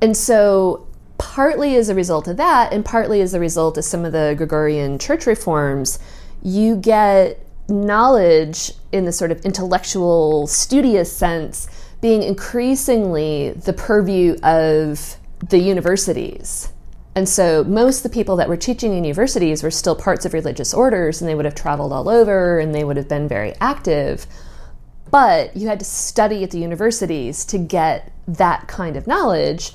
And 0.00 0.16
so, 0.16 0.86
partly 1.18 1.76
as 1.76 1.90
a 1.90 1.94
result 1.94 2.26
of 2.26 2.38
that, 2.38 2.72
and 2.72 2.84
partly 2.84 3.20
as 3.20 3.34
a 3.34 3.40
result 3.40 3.76
of 3.76 3.84
some 3.84 4.06
of 4.06 4.12
the 4.12 4.34
Gregorian 4.38 4.98
church 4.98 5.26
reforms, 5.26 5.98
you 6.42 6.76
get 6.76 7.44
knowledge 7.68 8.72
in 8.92 9.04
the 9.04 9.12
sort 9.12 9.30
of 9.30 9.44
intellectual, 9.44 10.46
studious 10.46 11.14
sense 11.14 11.68
being 12.00 12.22
increasingly 12.22 13.50
the 13.52 13.72
purview 13.72 14.36
of 14.42 15.16
the 15.48 15.58
universities. 15.58 16.72
And 17.14 17.28
so 17.28 17.64
most 17.64 17.98
of 17.98 18.02
the 18.04 18.14
people 18.14 18.36
that 18.36 18.48
were 18.48 18.56
teaching 18.56 18.92
in 18.92 19.02
universities 19.02 19.62
were 19.62 19.70
still 19.70 19.96
parts 19.96 20.24
of 20.24 20.32
religious 20.32 20.72
orders 20.72 21.20
and 21.20 21.28
they 21.28 21.34
would 21.34 21.44
have 21.44 21.54
traveled 21.54 21.92
all 21.92 22.08
over 22.08 22.60
and 22.60 22.74
they 22.74 22.84
would 22.84 22.96
have 22.96 23.08
been 23.08 23.26
very 23.26 23.54
active. 23.60 24.26
But 25.10 25.56
you 25.56 25.66
had 25.66 25.80
to 25.80 25.84
study 25.84 26.44
at 26.44 26.50
the 26.50 26.58
universities 26.58 27.44
to 27.46 27.58
get 27.58 28.12
that 28.28 28.68
kind 28.68 28.96
of 28.96 29.06
knowledge. 29.06 29.72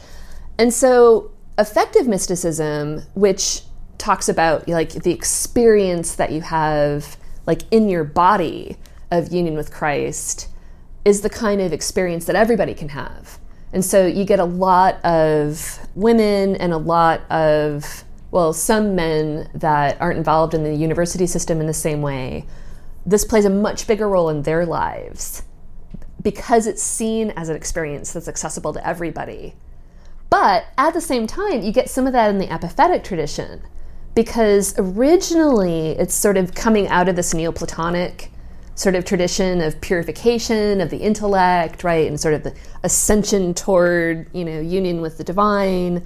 And 0.57 0.73
so 0.73 1.31
affective 1.57 2.07
mysticism, 2.07 3.01
which 3.13 3.63
talks 3.97 4.29
about 4.29 4.67
like 4.67 4.91
the 4.91 5.11
experience 5.11 6.15
that 6.15 6.31
you 6.31 6.41
have 6.41 7.17
like 7.45 7.63
in 7.71 7.89
your 7.89 8.03
body 8.03 8.77
of 9.11 9.33
union 9.33 9.55
with 9.55 9.71
Christ 9.71 10.47
is 11.05 11.21
the 11.21 11.29
kind 11.29 11.61
of 11.61 11.73
experience 11.73 12.25
that 12.25 12.35
everybody 12.35 12.73
can 12.73 12.89
have. 12.89 13.39
And 13.73 13.83
so 13.83 14.05
you 14.05 14.23
get 14.23 14.39
a 14.39 14.45
lot 14.45 15.03
of 15.03 15.79
women 15.95 16.55
and 16.57 16.71
a 16.71 16.77
lot 16.77 17.21
of, 17.31 18.03
well, 18.31 18.53
some 18.53 18.95
men 18.95 19.49
that 19.55 19.99
aren't 19.99 20.17
involved 20.17 20.53
in 20.53 20.63
the 20.63 20.73
university 20.73 21.25
system 21.25 21.59
in 21.59 21.67
the 21.67 21.73
same 21.73 22.01
way. 22.01 22.45
This 23.05 23.25
plays 23.25 23.45
a 23.45 23.49
much 23.49 23.87
bigger 23.87 24.07
role 24.07 24.29
in 24.29 24.43
their 24.43 24.65
lives 24.65 25.43
because 26.21 26.67
it's 26.67 26.81
seen 26.81 27.31
as 27.31 27.49
an 27.49 27.55
experience 27.55 28.13
that's 28.13 28.27
accessible 28.27 28.73
to 28.73 28.87
everybody. 28.87 29.55
But 30.29 30.65
at 30.77 30.93
the 30.93 31.01
same 31.01 31.27
time, 31.27 31.61
you 31.61 31.71
get 31.71 31.89
some 31.89 32.07
of 32.07 32.13
that 32.13 32.29
in 32.29 32.37
the 32.37 32.47
apophatic 32.47 33.03
tradition 33.03 33.61
because 34.15 34.73
originally 34.77 35.89
it's 35.91 36.13
sort 36.13 36.37
of 36.37 36.53
coming 36.53 36.87
out 36.87 37.09
of 37.09 37.15
this 37.15 37.33
Neoplatonic 37.33 38.31
sort 38.75 38.95
of 38.95 39.05
tradition 39.05 39.61
of 39.61 39.79
purification 39.81 40.81
of 40.81 40.89
the 40.89 40.97
intellect, 40.97 41.83
right, 41.83 42.07
and 42.07 42.19
sort 42.19 42.33
of 42.33 42.43
the 42.43 42.55
ascension 42.83 43.53
toward, 43.53 44.27
you 44.33 44.43
know, 44.43 44.59
union 44.59 45.01
with 45.01 45.17
the 45.17 45.23
divine. 45.23 46.03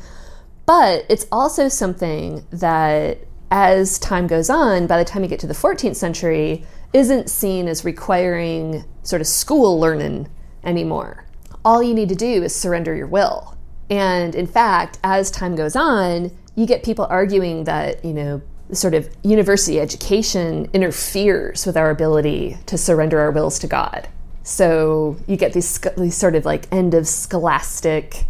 But 0.65 1.05
it's 1.09 1.25
also 1.31 1.69
something 1.69 2.45
that 2.51 3.19
as 3.49 3.97
time 3.99 4.27
goes 4.27 4.49
on, 4.49 4.87
by 4.87 4.97
the 4.97 5.05
time 5.05 5.23
you 5.23 5.29
get 5.29 5.39
to 5.39 5.47
the 5.47 5.53
14th 5.53 5.95
century, 5.95 6.65
isn't 6.93 7.29
seen 7.29 7.67
as 7.67 7.85
requiring 7.85 8.83
sort 9.03 9.21
of 9.21 9.27
school 9.27 9.79
learning 9.79 10.29
anymore. 10.63 11.25
All 11.63 11.81
you 11.81 11.93
need 11.93 12.09
to 12.09 12.15
do 12.15 12.43
is 12.43 12.55
surrender 12.55 12.95
your 12.95 13.07
will. 13.07 13.57
And 13.89 14.35
in 14.35 14.47
fact, 14.47 14.99
as 15.03 15.31
time 15.31 15.55
goes 15.55 15.75
on, 15.75 16.31
you 16.55 16.65
get 16.65 16.83
people 16.83 17.07
arguing 17.09 17.63
that, 17.65 18.03
you 18.03 18.13
know, 18.13 18.41
sort 18.71 18.93
of 18.93 19.09
university 19.23 19.79
education 19.79 20.69
interferes 20.73 21.65
with 21.65 21.77
our 21.77 21.89
ability 21.89 22.57
to 22.65 22.77
surrender 22.77 23.19
our 23.19 23.31
wills 23.31 23.59
to 23.59 23.67
God. 23.67 24.09
So 24.43 25.17
you 25.27 25.37
get 25.37 25.53
these, 25.53 25.79
these 25.97 26.15
sort 26.15 26.35
of 26.35 26.45
like 26.45 26.71
end 26.71 26.93
of 26.93 27.07
scholastic 27.07 28.25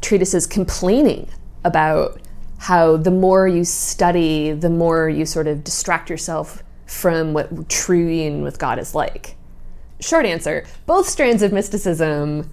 treatises 0.00 0.46
complaining 0.46 1.28
about 1.64 2.20
how 2.58 2.96
the 2.96 3.10
more 3.10 3.46
you 3.46 3.64
study, 3.64 4.52
the 4.52 4.70
more 4.70 5.08
you 5.08 5.26
sort 5.26 5.46
of 5.46 5.64
distract 5.64 6.08
yourself 6.08 6.62
from 6.86 7.32
what 7.32 7.68
true 7.68 7.98
union 7.98 8.42
with 8.42 8.58
God 8.58 8.78
is 8.78 8.94
like. 8.94 9.36
Short 10.00 10.26
answer 10.26 10.64
both 10.86 11.08
strands 11.08 11.42
of 11.42 11.52
mysticism 11.52 12.50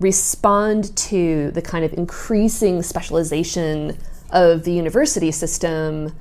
respond 0.00 0.96
to 0.96 1.50
the 1.52 1.62
kind 1.62 1.84
of 1.84 1.92
increasing 1.92 2.82
specialization 2.82 3.96
of 4.30 4.64
the 4.64 4.72
university 4.72 5.30
system 5.30 6.14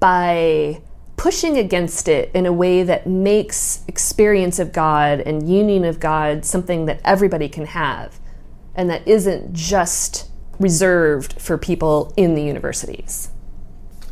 by 0.00 0.80
pushing 1.16 1.58
against 1.58 2.08
it 2.08 2.30
in 2.32 2.46
a 2.46 2.52
way 2.52 2.82
that 2.84 3.06
makes 3.06 3.84
experience 3.88 4.58
of 4.58 4.72
God 4.72 5.20
and 5.20 5.48
union 5.48 5.84
of 5.84 5.98
God 5.98 6.44
something 6.44 6.86
that 6.86 7.00
everybody 7.04 7.48
can 7.48 7.66
have 7.66 8.20
and 8.74 8.88
that 8.88 9.06
isn't 9.06 9.52
just 9.52 10.28
reserved 10.60 11.40
for 11.40 11.58
people 11.58 12.12
in 12.16 12.34
the 12.34 12.42
universities. 12.42 13.30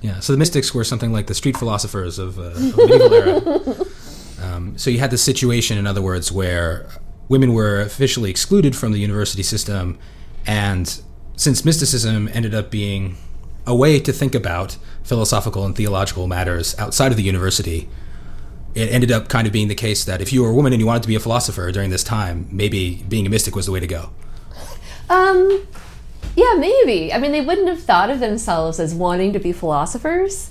Yeah, 0.00 0.20
so 0.20 0.32
the 0.32 0.38
mystics 0.38 0.74
were 0.74 0.84
something 0.84 1.12
like 1.12 1.28
the 1.28 1.34
street 1.34 1.56
philosophers 1.56 2.18
of, 2.18 2.38
uh, 2.38 2.42
of 2.42 2.76
medieval 2.76 3.14
era. 3.14 3.86
Um, 4.42 4.76
so 4.76 4.90
you 4.90 4.98
had 4.98 5.10
the 5.10 5.18
situation, 5.18 5.78
in 5.78 5.86
other 5.86 6.02
words, 6.02 6.30
where 6.30 6.88
women 7.28 7.54
were 7.54 7.80
officially 7.80 8.30
excluded 8.30 8.76
from 8.76 8.92
the 8.92 8.98
university 8.98 9.42
system, 9.42 9.98
and 10.46 11.00
since 11.36 11.64
mysticism 11.64 12.28
ended 12.32 12.54
up 12.54 12.70
being 12.70 13.16
a 13.66 13.74
way 13.74 13.98
to 13.98 14.12
think 14.12 14.34
about 14.34 14.76
philosophical 15.02 15.64
and 15.64 15.74
theological 15.74 16.26
matters 16.26 16.78
outside 16.78 17.10
of 17.10 17.16
the 17.16 17.22
university, 17.22 17.88
it 18.74 18.90
ended 18.92 19.10
up 19.10 19.28
kind 19.28 19.46
of 19.46 19.52
being 19.52 19.68
the 19.68 19.74
case 19.74 20.04
that 20.04 20.20
if 20.20 20.32
you 20.32 20.42
were 20.42 20.50
a 20.50 20.54
woman 20.54 20.72
and 20.72 20.80
you 20.80 20.86
wanted 20.86 21.02
to 21.02 21.08
be 21.08 21.14
a 21.14 21.20
philosopher 21.20 21.72
during 21.72 21.90
this 21.90 22.04
time, 22.04 22.48
maybe 22.50 23.04
being 23.08 23.26
a 23.26 23.30
mystic 23.30 23.56
was 23.56 23.66
the 23.66 23.72
way 23.72 23.80
to 23.80 23.86
go. 23.86 24.10
Um, 25.08 25.66
yeah, 26.36 26.54
maybe. 26.58 27.12
I 27.12 27.18
mean, 27.18 27.32
they 27.32 27.40
wouldn't 27.40 27.68
have 27.68 27.82
thought 27.82 28.10
of 28.10 28.20
themselves 28.20 28.78
as 28.78 28.94
wanting 28.94 29.32
to 29.32 29.38
be 29.38 29.52
philosophers, 29.52 30.50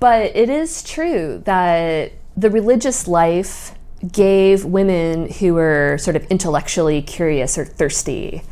but 0.00 0.34
it 0.34 0.48
is 0.48 0.82
true 0.82 1.42
that 1.44 2.12
the 2.36 2.50
religious 2.50 3.06
life 3.06 3.74
gave 4.12 4.64
women 4.64 5.30
who 5.30 5.54
were 5.54 5.96
sort 5.98 6.16
of 6.16 6.24
intellectually 6.26 7.02
curious 7.02 7.56
or 7.58 7.64
thirsty 7.64 8.42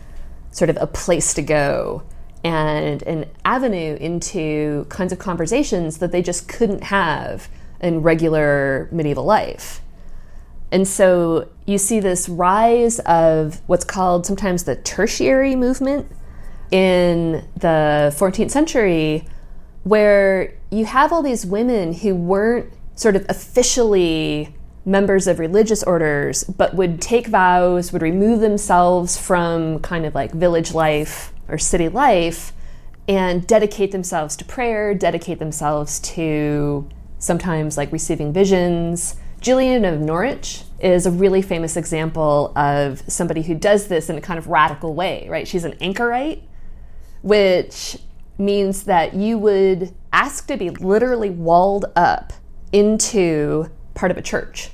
sort 0.51 0.71
of 0.71 0.79
a 0.81 0.87
place 0.87 1.35
to 1.35 1.43
go 1.43 2.03
and 2.45 3.03
an 3.05 3.25
avenue 3.47 3.97
into 3.99 4.87
kinds 4.91 5.13
of 5.13 5.19
conversations 5.19 5.99
that 5.99 6.13
they 6.13 6.21
just 6.21 6.47
couldn't 6.47 6.85
have 6.85 7.49
in 7.81 8.03
regular 8.03 8.89
medieval 8.93 9.25
life. 9.25 9.81
And 10.71 10.87
so 10.87 11.49
you 11.67 11.79
see 11.79 12.01
this 12.01 12.29
rise 12.29 12.99
of 13.01 13.61
what's 13.67 13.85
called 13.85 14.27
sometimes 14.27 14.65
the 14.65 14.77
tertiary 14.77 15.57
movement 15.57 16.11
in 16.71 17.47
the 17.57 18.15
14th 18.19 18.51
century, 18.51 19.27
where 19.85 20.55
you 20.71 20.85
have 20.85 21.13
all 21.13 21.23
these 21.23 21.47
women 21.47 21.93
who 21.93 22.15
weren't 22.15 22.73
sort 22.95 23.17
of 23.17 23.25
officially 23.29 24.55
members 24.85 25.27
of 25.27 25.39
religious 25.39 25.83
orders, 25.83 26.45
but 26.45 26.75
would 26.75 27.01
take 27.01 27.29
vows, 27.29 27.93
would 27.93 28.03
remove 28.03 28.41
themselves 28.41 29.17
from 29.17 29.79
kind 29.79 30.05
of 30.05 30.15
like 30.15 30.33
village 30.33 30.75
life 30.75 31.34
or 31.49 31.59
city 31.59 31.89
life 31.89 32.53
and 33.07 33.47
dedicate 33.47 33.93
themselves 33.93 34.37
to 34.37 34.45
prayer, 34.45 34.95
dedicate 34.95 35.39
themselves 35.39 36.01
to 36.01 36.89
sometimes 37.19 37.77
like 37.77 37.93
receiving 37.93 38.33
visions. 38.33 39.17
Julian 39.41 39.85
of 39.85 40.01
Norwich 40.01 40.63
is 40.81 41.07
a 41.07 41.11
really 41.11 41.43
famous 41.43 41.77
example 41.77 42.53
of 42.57 43.03
somebody 43.07 43.43
who 43.43 43.55
does 43.55 43.89
this 43.89 44.09
in 44.09 44.17
a 44.17 44.21
kind 44.21 44.39
of 44.39 44.47
radical 44.47 44.95
way, 44.95 45.27
right? 45.29 45.47
She's 45.47 45.65
an 45.65 45.75
anchorite, 45.81 46.43
which 47.23 47.99
means 48.39 48.85
that 48.85 49.15
you 49.15 49.39
would 49.39 49.95
ask 50.13 50.47
to 50.47 50.57
be 50.57 50.71
literally 50.71 51.31
walled 51.31 51.87
up 51.95 52.33
into 52.73 53.71
part 53.95 54.11
of 54.11 54.17
a 54.17 54.23
church. 54.23 54.71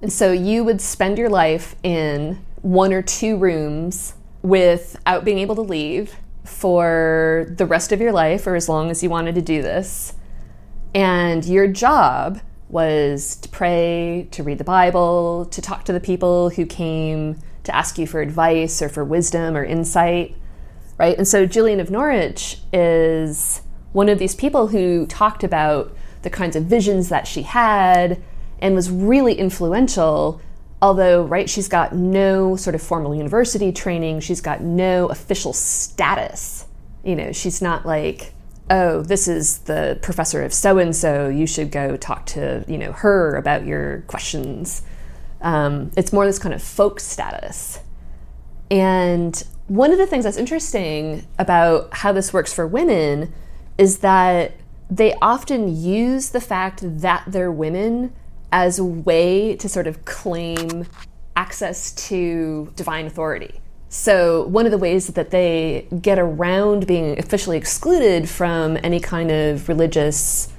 And 0.00 0.12
so 0.12 0.32
you 0.32 0.64
would 0.64 0.80
spend 0.80 1.18
your 1.18 1.28
life 1.28 1.74
in 1.82 2.44
one 2.62 2.92
or 2.92 3.02
two 3.02 3.36
rooms 3.36 4.14
without 4.42 5.24
being 5.24 5.38
able 5.38 5.54
to 5.56 5.62
leave 5.62 6.16
for 6.44 7.46
the 7.50 7.66
rest 7.66 7.92
of 7.92 8.00
your 8.00 8.12
life 8.12 8.46
or 8.46 8.54
as 8.54 8.68
long 8.68 8.90
as 8.90 9.02
you 9.02 9.10
wanted 9.10 9.34
to 9.34 9.42
do 9.42 9.62
this. 9.62 10.14
And 10.94 11.44
your 11.44 11.68
job 11.68 12.40
was 12.68 13.36
to 13.36 13.48
pray, 13.48 14.28
to 14.30 14.42
read 14.42 14.58
the 14.58 14.64
Bible, 14.64 15.46
to 15.46 15.62
talk 15.62 15.84
to 15.84 15.92
the 15.92 16.00
people 16.00 16.50
who 16.50 16.66
came 16.66 17.38
to 17.64 17.74
ask 17.74 17.98
you 17.98 18.06
for 18.06 18.20
advice 18.20 18.80
or 18.80 18.88
for 18.88 19.04
wisdom 19.04 19.56
or 19.56 19.64
insight, 19.64 20.34
right? 20.98 21.16
And 21.16 21.28
so 21.28 21.46
Julian 21.46 21.80
of 21.80 21.90
Norwich 21.90 22.58
is 22.72 23.62
one 23.92 24.08
of 24.08 24.18
these 24.18 24.34
people 24.34 24.68
who 24.68 25.06
talked 25.06 25.44
about 25.44 25.94
the 26.22 26.30
kinds 26.30 26.56
of 26.56 26.64
visions 26.64 27.08
that 27.08 27.26
she 27.26 27.42
had 27.42 28.22
and 28.60 28.74
was 28.74 28.90
really 28.90 29.34
influential 29.34 30.40
although 30.80 31.24
right 31.24 31.48
she's 31.50 31.68
got 31.68 31.94
no 31.94 32.56
sort 32.56 32.74
of 32.74 32.82
formal 32.82 33.14
university 33.14 33.72
training 33.72 34.20
she's 34.20 34.40
got 34.40 34.60
no 34.60 35.06
official 35.06 35.52
status. 35.52 36.66
You 37.04 37.16
know 37.16 37.32
she's 37.32 37.62
not 37.62 37.86
like 37.86 38.32
oh 38.70 39.02
this 39.02 39.28
is 39.28 39.58
the 39.60 39.98
professor 40.02 40.42
of 40.42 40.52
so 40.52 40.78
and 40.78 40.94
so 40.94 41.28
you 41.28 41.46
should 41.46 41.70
go 41.70 41.96
talk 41.96 42.26
to 42.26 42.64
you 42.68 42.78
know 42.78 42.92
her 42.92 43.36
about 43.36 43.64
your 43.66 44.02
questions. 44.02 44.82
Um, 45.40 45.92
it's 45.96 46.12
more 46.12 46.26
this 46.26 46.38
kind 46.38 46.54
of 46.54 46.62
folk 46.62 46.98
status. 47.00 47.80
And 48.70 49.42
one 49.68 49.92
of 49.92 49.98
the 49.98 50.06
things 50.06 50.24
that's 50.24 50.36
interesting 50.36 51.26
about 51.38 51.94
how 51.94 52.12
this 52.12 52.32
works 52.32 52.52
for 52.52 52.66
women 52.66 53.32
is 53.76 53.98
that 53.98 54.52
they 54.90 55.14
often 55.20 55.74
use 55.74 56.30
the 56.30 56.40
fact 56.40 56.80
that 56.82 57.24
they're 57.26 57.52
women 57.52 58.12
as 58.52 58.78
a 58.78 58.84
way 58.84 59.56
to 59.56 59.68
sort 59.68 59.86
of 59.86 60.04
claim 60.04 60.86
access 61.36 61.92
to 61.92 62.72
divine 62.74 63.06
authority. 63.06 63.60
So, 63.90 64.46
one 64.48 64.66
of 64.66 64.70
the 64.70 64.78
ways 64.78 65.06
that 65.06 65.30
they 65.30 65.86
get 66.02 66.18
around 66.18 66.86
being 66.86 67.18
officially 67.18 67.56
excluded 67.56 68.28
from 68.28 68.76
any 68.82 69.00
kind 69.00 69.30
of 69.30 69.68
religious 69.68 70.52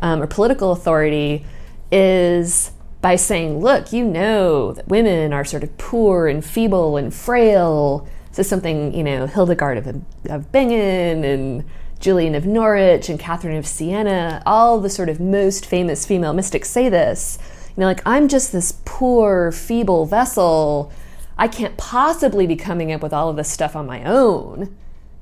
um, 0.00 0.20
or 0.20 0.26
political 0.26 0.72
authority 0.72 1.46
is 1.90 2.72
by 3.00 3.16
saying, 3.16 3.60
look, 3.60 3.92
you 3.92 4.04
know 4.04 4.72
that 4.72 4.88
women 4.88 5.32
are 5.32 5.44
sort 5.44 5.62
of 5.62 5.76
poor 5.78 6.26
and 6.26 6.44
feeble 6.44 6.96
and 6.96 7.14
frail. 7.14 8.06
This 8.30 8.40
is 8.40 8.48
something, 8.48 8.94
you 8.94 9.04
know, 9.04 9.26
Hildegard 9.26 9.78
of, 9.78 10.02
of 10.30 10.52
Bingen 10.52 11.24
and 11.24 11.64
Julian 12.04 12.34
of 12.34 12.44
Norwich 12.44 13.08
and 13.08 13.18
Catherine 13.18 13.56
of 13.56 13.66
Siena, 13.66 14.42
all 14.44 14.78
the 14.78 14.90
sort 14.90 15.08
of 15.08 15.20
most 15.20 15.64
famous 15.64 16.04
female 16.04 16.34
mystics 16.34 16.68
say 16.68 16.90
this. 16.90 17.38
You 17.68 17.80
know, 17.80 17.86
like, 17.86 18.02
I'm 18.06 18.28
just 18.28 18.52
this 18.52 18.78
poor, 18.84 19.50
feeble 19.50 20.04
vessel 20.04 20.92
I 21.36 21.48
can't 21.48 21.76
possibly 21.76 22.46
be 22.46 22.56
coming 22.56 22.92
up 22.92 23.02
with 23.02 23.12
all 23.12 23.28
of 23.28 23.36
this 23.36 23.50
stuff 23.50 23.74
on 23.74 23.86
my 23.86 24.04
own, 24.04 24.76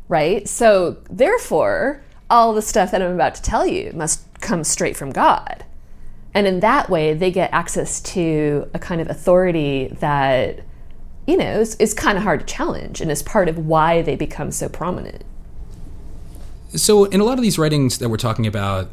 right? 0.08 0.46
So, 0.48 0.98
therefore, 1.08 2.02
all 2.28 2.52
the 2.52 2.62
stuff 2.62 2.90
that 2.90 3.00
I'm 3.00 3.14
about 3.14 3.34
to 3.36 3.42
tell 3.42 3.66
you 3.66 3.92
must 3.94 4.26
come 4.40 4.64
straight 4.64 4.96
from 4.96 5.10
God. 5.10 5.64
And 6.34 6.46
in 6.46 6.60
that 6.60 6.90
way, 6.90 7.14
they 7.14 7.30
get 7.30 7.52
access 7.52 8.00
to 8.00 8.68
a 8.74 8.78
kind 8.78 9.00
of 9.00 9.08
authority 9.08 9.88
that, 10.00 10.60
you 11.26 11.36
know, 11.36 11.60
is, 11.60 11.76
is 11.76 11.94
kind 11.94 12.18
of 12.18 12.24
hard 12.24 12.40
to 12.40 12.46
challenge 12.46 13.00
and 13.00 13.10
is 13.10 13.22
part 13.22 13.48
of 13.48 13.66
why 13.66 14.02
they 14.02 14.16
become 14.16 14.50
so 14.50 14.68
prominent. 14.68 15.24
So, 16.74 17.04
in 17.04 17.20
a 17.20 17.24
lot 17.24 17.38
of 17.38 17.42
these 17.42 17.58
writings 17.58 17.98
that 17.98 18.08
we're 18.08 18.16
talking 18.16 18.46
about, 18.46 18.90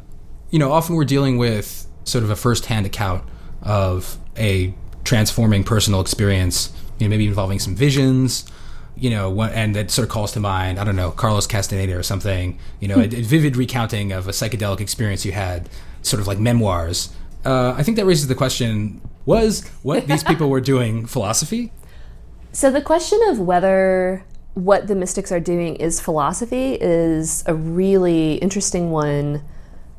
you 0.49 0.59
know, 0.59 0.71
often 0.71 0.95
we're 0.95 1.05
dealing 1.05 1.37
with 1.37 1.87
sort 2.03 2.23
of 2.23 2.29
a 2.29 2.35
first-hand 2.35 2.85
account 2.85 3.23
of 3.61 4.17
a 4.37 4.73
transforming 5.03 5.63
personal 5.63 6.01
experience 6.01 6.73
you 6.99 7.07
know, 7.07 7.09
maybe 7.09 7.25
involving 7.25 7.59
some 7.59 7.75
visions, 7.75 8.45
you 8.95 9.09
know, 9.09 9.41
and 9.41 9.75
that 9.75 9.89
sort 9.89 10.03
of 10.03 10.11
calls 10.11 10.33
to 10.33 10.39
mind, 10.39 10.77
I 10.77 10.83
don't 10.83 10.95
know, 10.95 11.11
Carlos 11.11 11.47
Castaneda 11.47 11.97
or 11.97 12.03
something, 12.03 12.59
you 12.79 12.87
know, 12.87 12.97
a, 12.97 13.03
a, 13.03 13.21
vivid 13.21 13.55
recounting 13.55 14.11
of 14.11 14.27
a 14.27 14.31
psychedelic 14.31 14.81
experience 14.81 15.25
you 15.25 15.31
had, 15.31 15.69
sort 16.01 16.19
of 16.19 16.27
like 16.27 16.37
memoirs. 16.37 17.09
Uh, 17.45 17.71
I 17.71 17.83
think 17.83 17.95
that 17.97 18.05
raises 18.05 18.27
the 18.27 18.35
question 18.35 19.01
was 19.25 19.65
what 19.81 20.07
these 20.07 20.23
people 20.23 20.49
were 20.49 20.61
doing 20.61 21.05
philosophy? 21.07 21.71
So 22.51 22.69
the 22.69 22.81
question 22.81 23.19
of 23.29 23.39
whether 23.39 24.25
what 24.53 24.87
the 24.87 24.95
mystics 24.95 25.31
are 25.31 25.39
doing 25.39 25.75
is 25.75 26.01
philosophy 26.01 26.77
is 26.79 27.43
a 27.45 27.53
really 27.53 28.35
interesting 28.35 28.91
one. 28.91 29.43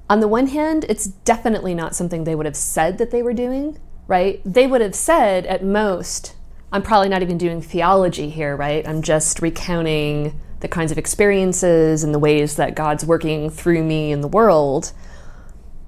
On 0.08 0.20
the 0.20 0.28
one 0.28 0.48
hand, 0.48 0.84
it's 0.88 1.06
definitely 1.06 1.74
not 1.74 1.94
something 1.94 2.24
they 2.24 2.34
would 2.34 2.46
have 2.46 2.56
said 2.56 2.98
that 2.98 3.10
they 3.10 3.22
were 3.22 3.32
doing, 3.32 3.78
right? 4.06 4.40
They 4.44 4.66
would 4.66 4.80
have 4.80 4.94
said 4.94 5.46
at 5.46 5.64
most, 5.64 6.34
I'm 6.72 6.82
probably 6.82 7.08
not 7.08 7.22
even 7.22 7.38
doing 7.38 7.62
theology 7.62 8.28
here, 8.28 8.56
right? 8.56 8.86
I'm 8.86 9.02
just 9.02 9.40
recounting 9.40 10.38
the 10.60 10.68
kinds 10.68 10.92
of 10.92 10.98
experiences 10.98 12.04
and 12.04 12.14
the 12.14 12.18
ways 12.18 12.56
that 12.56 12.74
God's 12.74 13.04
working 13.04 13.50
through 13.50 13.82
me 13.82 14.12
in 14.12 14.20
the 14.20 14.28
world. 14.28 14.92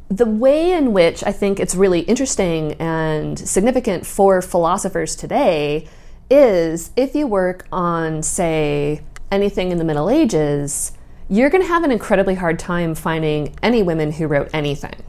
The 0.08 0.26
way 0.26 0.72
in 0.72 0.92
which 0.92 1.24
I 1.24 1.32
think 1.32 1.60
it's 1.60 1.74
really 1.74 2.00
interesting 2.00 2.72
and 2.74 3.38
significant 3.38 4.06
for 4.06 4.40
philosophers 4.42 5.14
today 5.14 5.88
is 6.32 6.90
if 6.96 7.14
you 7.14 7.26
work 7.26 7.66
on, 7.70 8.22
say, 8.22 9.02
anything 9.30 9.70
in 9.70 9.78
the 9.78 9.84
Middle 9.84 10.08
Ages, 10.08 10.92
you're 11.28 11.50
going 11.50 11.62
to 11.62 11.68
have 11.68 11.84
an 11.84 11.92
incredibly 11.92 12.34
hard 12.34 12.58
time 12.58 12.94
finding 12.94 13.54
any 13.62 13.82
women 13.82 14.12
who 14.12 14.26
wrote 14.26 14.48
anything. 14.52 15.02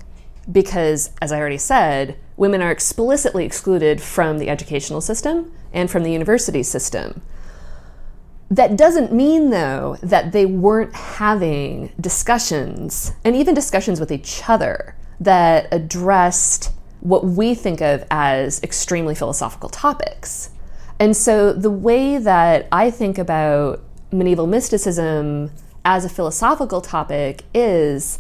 Because, 0.52 1.12
as 1.22 1.32
I 1.32 1.40
already 1.40 1.58
said, 1.58 2.18
women 2.36 2.62
are 2.62 2.72
explicitly 2.72 3.46
excluded 3.46 4.02
from 4.02 4.38
the 4.38 4.50
educational 4.50 5.02
system 5.02 5.54
and 5.72 5.90
from 5.90 6.04
the 6.04 6.12
university 6.12 6.64
system. 6.64 7.22
That 8.52 8.78
doesn't 8.78 9.14
mean, 9.14 9.50
though, 9.50 9.98
that 10.04 10.34
they 10.34 10.46
weren't 10.46 10.94
having 10.94 11.92
discussions, 12.00 13.14
and 13.24 13.36
even 13.36 13.56
discussions 13.56 14.00
with 14.00 14.12
each 14.12 14.44
other, 14.48 14.96
that 15.20 15.68
addressed 15.72 16.72
what 17.00 17.26
we 17.26 17.56
think 17.56 17.82
of 17.82 18.06
as 18.12 18.62
extremely 18.62 19.16
philosophical 19.16 19.70
topics. 19.70 20.50
And 21.00 21.16
so, 21.18 21.54
the 21.54 21.72
way 21.72 22.18
that 22.18 22.68
I 22.72 22.92
think 22.92 23.18
about 23.18 23.84
medieval 24.12 24.48
mysticism 24.48 25.52
as 25.84 26.06
a 26.06 26.10
philosophical 26.10 26.82
topic 26.82 27.44
is 27.54 28.20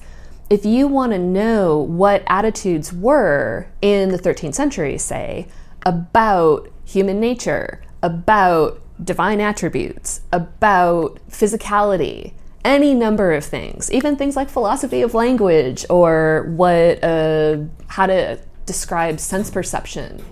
if 0.49 0.65
you 0.65 0.88
want 0.88 1.13
to 1.13 1.19
know 1.19 1.77
what 1.77 2.23
attitudes 2.27 2.91
were 2.91 3.67
in 3.81 4.09
the 4.09 4.17
13th 4.17 4.55
century, 4.55 4.97
say, 4.97 5.47
about 5.86 6.69
human 6.86 7.19
nature, 7.19 7.81
about 8.01 8.81
divine 9.03 9.39
attributes, 9.39 10.21
about 10.31 11.19
physicality, 11.29 12.33
any 12.63 12.93
number 12.93 13.33
of 13.33 13.43
things, 13.43 13.91
even 13.91 14.15
things 14.15 14.36
like 14.36 14.49
philosophy 14.49 15.01
of 15.01 15.13
language 15.13 15.86
or 15.89 16.53
what 16.55 17.03
uh, 17.03 17.57
how 17.88 18.05
to 18.05 18.39
describe 18.65 19.19
sense 19.19 19.49
perception. 19.49 20.23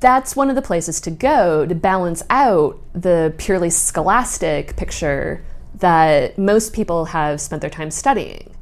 That's 0.00 0.36
one 0.36 0.48
of 0.48 0.54
the 0.54 0.62
places 0.62 1.00
to 1.02 1.10
go 1.10 1.66
to 1.66 1.74
balance 1.74 2.22
out 2.30 2.80
the 2.92 3.34
purely 3.36 3.70
scholastic 3.70 4.76
picture 4.76 5.42
that 5.74 6.38
most 6.38 6.72
people 6.72 7.06
have 7.06 7.40
spent 7.40 7.60
their 7.60 7.70
time 7.70 7.90
studying. 7.90 8.54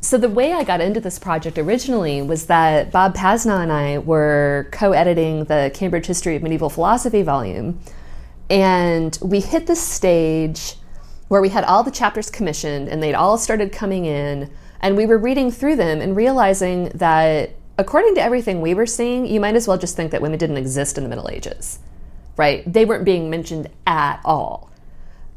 So, 0.00 0.16
the 0.16 0.28
way 0.28 0.52
I 0.52 0.62
got 0.62 0.80
into 0.80 1.00
this 1.00 1.18
project 1.18 1.58
originally 1.58 2.22
was 2.22 2.46
that 2.46 2.92
Bob 2.92 3.16
Pasnau 3.16 3.60
and 3.60 3.72
I 3.72 3.98
were 3.98 4.68
co 4.70 4.92
editing 4.92 5.44
the 5.44 5.72
Cambridge 5.74 6.06
History 6.06 6.36
of 6.36 6.42
Medieval 6.42 6.70
Philosophy 6.70 7.22
volume, 7.22 7.80
and 8.48 9.18
we 9.20 9.40
hit 9.40 9.66
this 9.66 9.82
stage 9.82 10.76
where 11.26 11.42
we 11.42 11.48
had 11.48 11.64
all 11.64 11.82
the 11.82 11.90
chapters 11.90 12.30
commissioned 12.30 12.88
and 12.88 13.02
they'd 13.02 13.14
all 13.14 13.38
started 13.38 13.72
coming 13.72 14.04
in, 14.04 14.50
and 14.80 14.96
we 14.96 15.04
were 15.04 15.18
reading 15.18 15.50
through 15.50 15.76
them 15.76 16.00
and 16.00 16.14
realizing 16.14 16.90
that 16.90 17.50
according 17.78 18.16
to 18.16 18.22
everything 18.22 18.60
we 18.60 18.74
were 18.74 18.86
seeing, 18.86 19.24
you 19.24 19.40
might 19.40 19.54
as 19.54 19.68
well 19.68 19.78
just 19.78 19.96
think 19.96 20.10
that 20.10 20.20
women 20.20 20.38
didn't 20.38 20.56
exist 20.56 20.98
in 20.98 21.04
the 21.04 21.08
Middle 21.08 21.30
Ages, 21.30 21.78
right? 22.36 22.70
They 22.70 22.84
weren't 22.84 23.04
being 23.04 23.30
mentioned 23.30 23.70
at 23.86 24.20
all. 24.24 24.70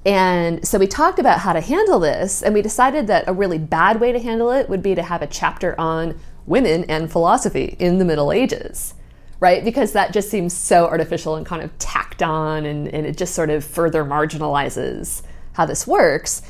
And 0.03 0.67
so 0.67 0.79
we 0.79 0.87
talked 0.87 1.19
about 1.19 1.39
how 1.39 1.53
to 1.53 1.61
handle 1.61 1.99
this, 1.99 2.41
and 2.41 2.55
we 2.55 2.63
decided 2.63 3.05
that 3.07 3.27
a 3.27 3.33
really 3.33 3.59
bad 3.59 4.01
way 4.01 4.11
to 4.11 4.19
handle 4.19 4.49
it 4.49 4.67
would 4.67 4.81
be 4.81 4.95
to 4.95 5.03
have 5.03 5.21
a 5.21 5.27
chapter 5.27 5.79
on 5.79 6.19
women 6.47 6.83
and 6.85 7.11
philosophy 7.11 7.75
in 7.77 7.99
the 7.99 8.05
Middle 8.05 8.31
Ages, 8.31 8.95
right? 9.39 9.63
Because 9.63 9.91
that 9.91 10.11
just 10.11 10.31
seems 10.31 10.53
so 10.53 10.87
artificial 10.87 11.35
and 11.35 11.45
kind 11.45 11.61
of 11.61 11.77
tacked 11.77 12.23
on, 12.23 12.65
and, 12.65 12.87
and 12.87 13.05
it 13.05 13.15
just 13.15 13.35
sort 13.35 13.51
of 13.51 13.63
further 13.63 14.03
marginalizes 14.03 15.21
how 15.53 15.67
this 15.67 15.85
works. 15.85 16.41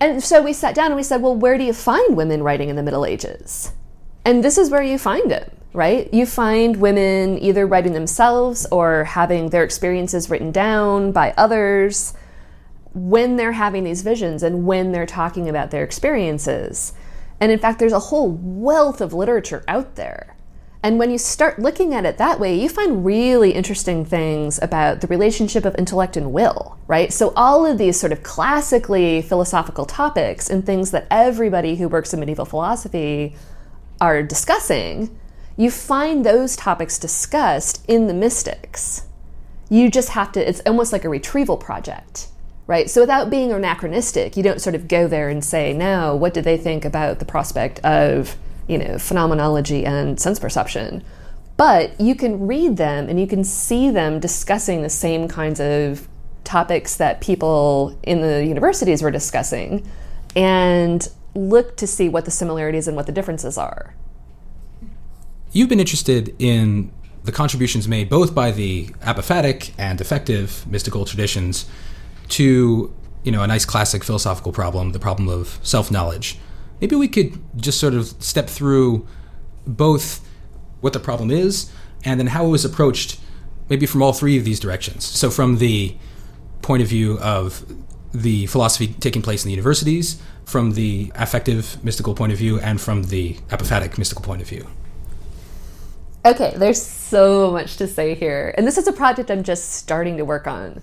And 0.00 0.20
so 0.20 0.42
we 0.42 0.52
sat 0.52 0.74
down 0.74 0.86
and 0.86 0.96
we 0.96 1.04
said, 1.04 1.22
well, 1.22 1.36
where 1.36 1.56
do 1.56 1.62
you 1.62 1.72
find 1.72 2.16
women 2.16 2.42
writing 2.42 2.70
in 2.70 2.74
the 2.74 2.82
Middle 2.82 3.04
Ages? 3.04 3.72
And 4.24 4.44
this 4.44 4.58
is 4.58 4.70
where 4.70 4.82
you 4.82 4.98
find 4.98 5.32
it, 5.32 5.52
right? 5.72 6.12
You 6.12 6.26
find 6.26 6.76
women 6.76 7.38
either 7.38 7.66
writing 7.66 7.92
themselves 7.92 8.66
or 8.70 9.04
having 9.04 9.50
their 9.50 9.64
experiences 9.64 10.28
written 10.28 10.52
down 10.52 11.12
by 11.12 11.32
others 11.36 12.14
when 12.92 13.36
they're 13.36 13.52
having 13.52 13.84
these 13.84 14.02
visions 14.02 14.42
and 14.42 14.66
when 14.66 14.92
they're 14.92 15.06
talking 15.06 15.48
about 15.48 15.70
their 15.70 15.84
experiences. 15.84 16.92
And 17.38 17.50
in 17.50 17.58
fact, 17.58 17.78
there's 17.78 17.92
a 17.92 17.98
whole 17.98 18.30
wealth 18.30 19.00
of 19.00 19.14
literature 19.14 19.64
out 19.68 19.94
there. 19.96 20.36
And 20.82 20.98
when 20.98 21.10
you 21.10 21.18
start 21.18 21.58
looking 21.58 21.92
at 21.92 22.06
it 22.06 22.16
that 22.16 22.40
way, 22.40 22.58
you 22.58 22.68
find 22.68 23.04
really 23.04 23.50
interesting 23.52 24.04
things 24.04 24.58
about 24.62 25.02
the 25.02 25.06
relationship 25.08 25.66
of 25.66 25.74
intellect 25.76 26.16
and 26.16 26.32
will, 26.32 26.78
right? 26.86 27.12
So, 27.12 27.34
all 27.36 27.66
of 27.66 27.76
these 27.76 28.00
sort 28.00 28.12
of 28.12 28.22
classically 28.22 29.20
philosophical 29.20 29.84
topics 29.84 30.48
and 30.48 30.64
things 30.64 30.90
that 30.92 31.06
everybody 31.10 31.76
who 31.76 31.86
works 31.86 32.14
in 32.14 32.20
medieval 32.20 32.46
philosophy 32.46 33.36
are 34.00 34.22
discussing, 34.22 35.18
you 35.56 35.70
find 35.70 36.24
those 36.24 36.56
topics 36.56 36.98
discussed 36.98 37.84
in 37.88 38.06
the 38.06 38.14
mystics. 38.14 39.06
You 39.68 39.90
just 39.90 40.10
have 40.10 40.32
to, 40.32 40.48
it's 40.48 40.60
almost 40.66 40.92
like 40.92 41.04
a 41.04 41.08
retrieval 41.08 41.56
project 41.56 42.28
right? 42.70 42.88
So 42.88 43.00
without 43.00 43.30
being 43.30 43.50
anachronistic, 43.50 44.36
you 44.36 44.44
don't 44.44 44.60
sort 44.60 44.76
of 44.76 44.86
go 44.86 45.08
there 45.08 45.28
and 45.28 45.44
say, 45.44 45.72
no, 45.72 46.14
what 46.14 46.32
do 46.32 46.40
they 46.40 46.56
think 46.56 46.84
about 46.84 47.18
the 47.18 47.24
prospect 47.24 47.80
of, 47.80 48.36
you 48.68 48.78
know, 48.78 48.96
phenomenology 48.96 49.84
and 49.84 50.20
sense 50.20 50.38
perception? 50.38 51.02
But 51.56 52.00
you 52.00 52.14
can 52.14 52.46
read 52.46 52.76
them 52.76 53.08
and 53.08 53.18
you 53.18 53.26
can 53.26 53.42
see 53.42 53.90
them 53.90 54.20
discussing 54.20 54.82
the 54.82 54.88
same 54.88 55.26
kinds 55.26 55.58
of 55.58 56.06
topics 56.44 56.96
that 56.98 57.20
people 57.20 57.98
in 58.04 58.20
the 58.20 58.46
universities 58.46 59.02
were 59.02 59.10
discussing 59.10 59.84
and 60.36 61.08
look 61.34 61.76
to 61.76 61.86
see 61.86 62.08
what 62.08 62.24
the 62.24 62.30
similarities 62.30 62.88
and 62.88 62.96
what 62.96 63.06
the 63.06 63.12
differences 63.12 63.56
are. 63.56 63.94
You've 65.52 65.68
been 65.68 65.80
interested 65.80 66.34
in 66.38 66.92
the 67.24 67.32
contributions 67.32 67.86
made 67.86 68.08
both 68.08 68.34
by 68.34 68.50
the 68.50 68.86
apophatic 69.02 69.72
and 69.78 70.00
affective 70.00 70.66
mystical 70.66 71.04
traditions 71.04 71.66
to 72.28 72.94
you 73.24 73.32
know 73.32 73.42
a 73.42 73.46
nice 73.46 73.64
classic 73.64 74.04
philosophical 74.04 74.52
problem, 74.52 74.92
the 74.92 74.98
problem 74.98 75.28
of 75.28 75.58
self 75.62 75.90
knowledge. 75.90 76.38
maybe 76.80 76.96
we 76.96 77.08
could 77.08 77.38
just 77.56 77.78
sort 77.78 77.94
of 77.94 78.06
step 78.22 78.48
through 78.48 79.06
both 79.66 80.26
what 80.80 80.92
the 80.92 81.00
problem 81.00 81.30
is 81.30 81.70
and 82.04 82.18
then 82.18 82.28
how 82.28 82.46
it 82.46 82.48
was 82.48 82.64
approached, 82.64 83.20
maybe 83.68 83.84
from 83.84 84.02
all 84.02 84.12
three 84.12 84.38
of 84.38 84.44
these 84.44 84.58
directions. 84.58 85.04
So, 85.04 85.30
from 85.30 85.58
the 85.58 85.96
point 86.62 86.82
of 86.82 86.88
view 86.88 87.18
of 87.18 87.64
the 88.12 88.46
philosophy 88.46 88.88
taking 89.00 89.22
place 89.22 89.44
in 89.44 89.48
the 89.48 89.52
universities, 89.52 90.20
from 90.50 90.72
the 90.72 91.12
affective 91.14 91.82
mystical 91.84 92.14
point 92.14 92.32
of 92.32 92.38
view, 92.38 92.58
and 92.60 92.80
from 92.80 93.04
the 93.04 93.34
apophatic 93.48 93.96
mystical 93.98 94.22
point 94.22 94.42
of 94.42 94.48
view. 94.48 94.66
Okay, 96.24 96.52
there's 96.56 96.82
so 96.82 97.50
much 97.50 97.76
to 97.78 97.86
say 97.86 98.14
here. 98.14 98.54
And 98.58 98.66
this 98.66 98.76
is 98.76 98.86
a 98.86 98.92
project 98.92 99.30
I'm 99.30 99.42
just 99.42 99.72
starting 99.72 100.18
to 100.18 100.24
work 100.24 100.46
on. 100.46 100.82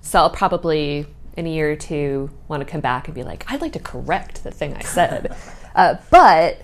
So 0.00 0.20
I'll 0.20 0.30
probably, 0.30 1.06
in 1.36 1.46
a 1.46 1.50
year 1.50 1.72
or 1.72 1.76
two, 1.76 2.30
want 2.46 2.60
to 2.60 2.70
come 2.70 2.80
back 2.80 3.08
and 3.08 3.14
be 3.14 3.24
like, 3.24 3.50
I'd 3.50 3.60
like 3.60 3.72
to 3.72 3.80
correct 3.80 4.44
the 4.44 4.52
thing 4.52 4.74
I 4.74 4.82
said. 4.82 5.34
uh, 5.74 5.96
but 6.10 6.62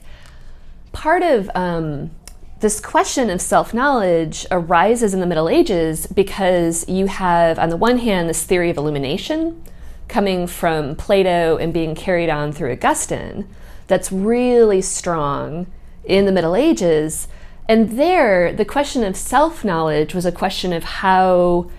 part 0.92 1.24
of 1.24 1.50
um, 1.56 2.12
this 2.60 2.78
question 2.78 3.28
of 3.28 3.40
self 3.40 3.74
knowledge 3.74 4.46
arises 4.52 5.14
in 5.14 5.20
the 5.20 5.26
Middle 5.26 5.48
Ages 5.48 6.06
because 6.06 6.88
you 6.88 7.06
have, 7.06 7.58
on 7.58 7.70
the 7.70 7.76
one 7.76 7.98
hand, 7.98 8.28
this 8.28 8.44
theory 8.44 8.70
of 8.70 8.76
illumination 8.76 9.64
coming 10.12 10.46
from 10.46 10.94
Plato 10.94 11.56
and 11.56 11.72
being 11.72 11.94
carried 11.94 12.28
on 12.28 12.52
through 12.52 12.70
Augustine 12.70 13.48
that's 13.86 14.12
really 14.12 14.82
strong 14.82 15.66
in 16.04 16.26
the 16.26 16.32
Middle 16.32 16.54
Ages. 16.54 17.28
And 17.66 17.98
there, 17.98 18.52
the 18.52 18.66
question 18.66 19.04
of 19.04 19.16
self 19.16 19.64
knowledge 19.64 20.14
was 20.14 20.26
a 20.26 20.32
question 20.32 20.74
of 20.74 20.84
how 20.84 21.70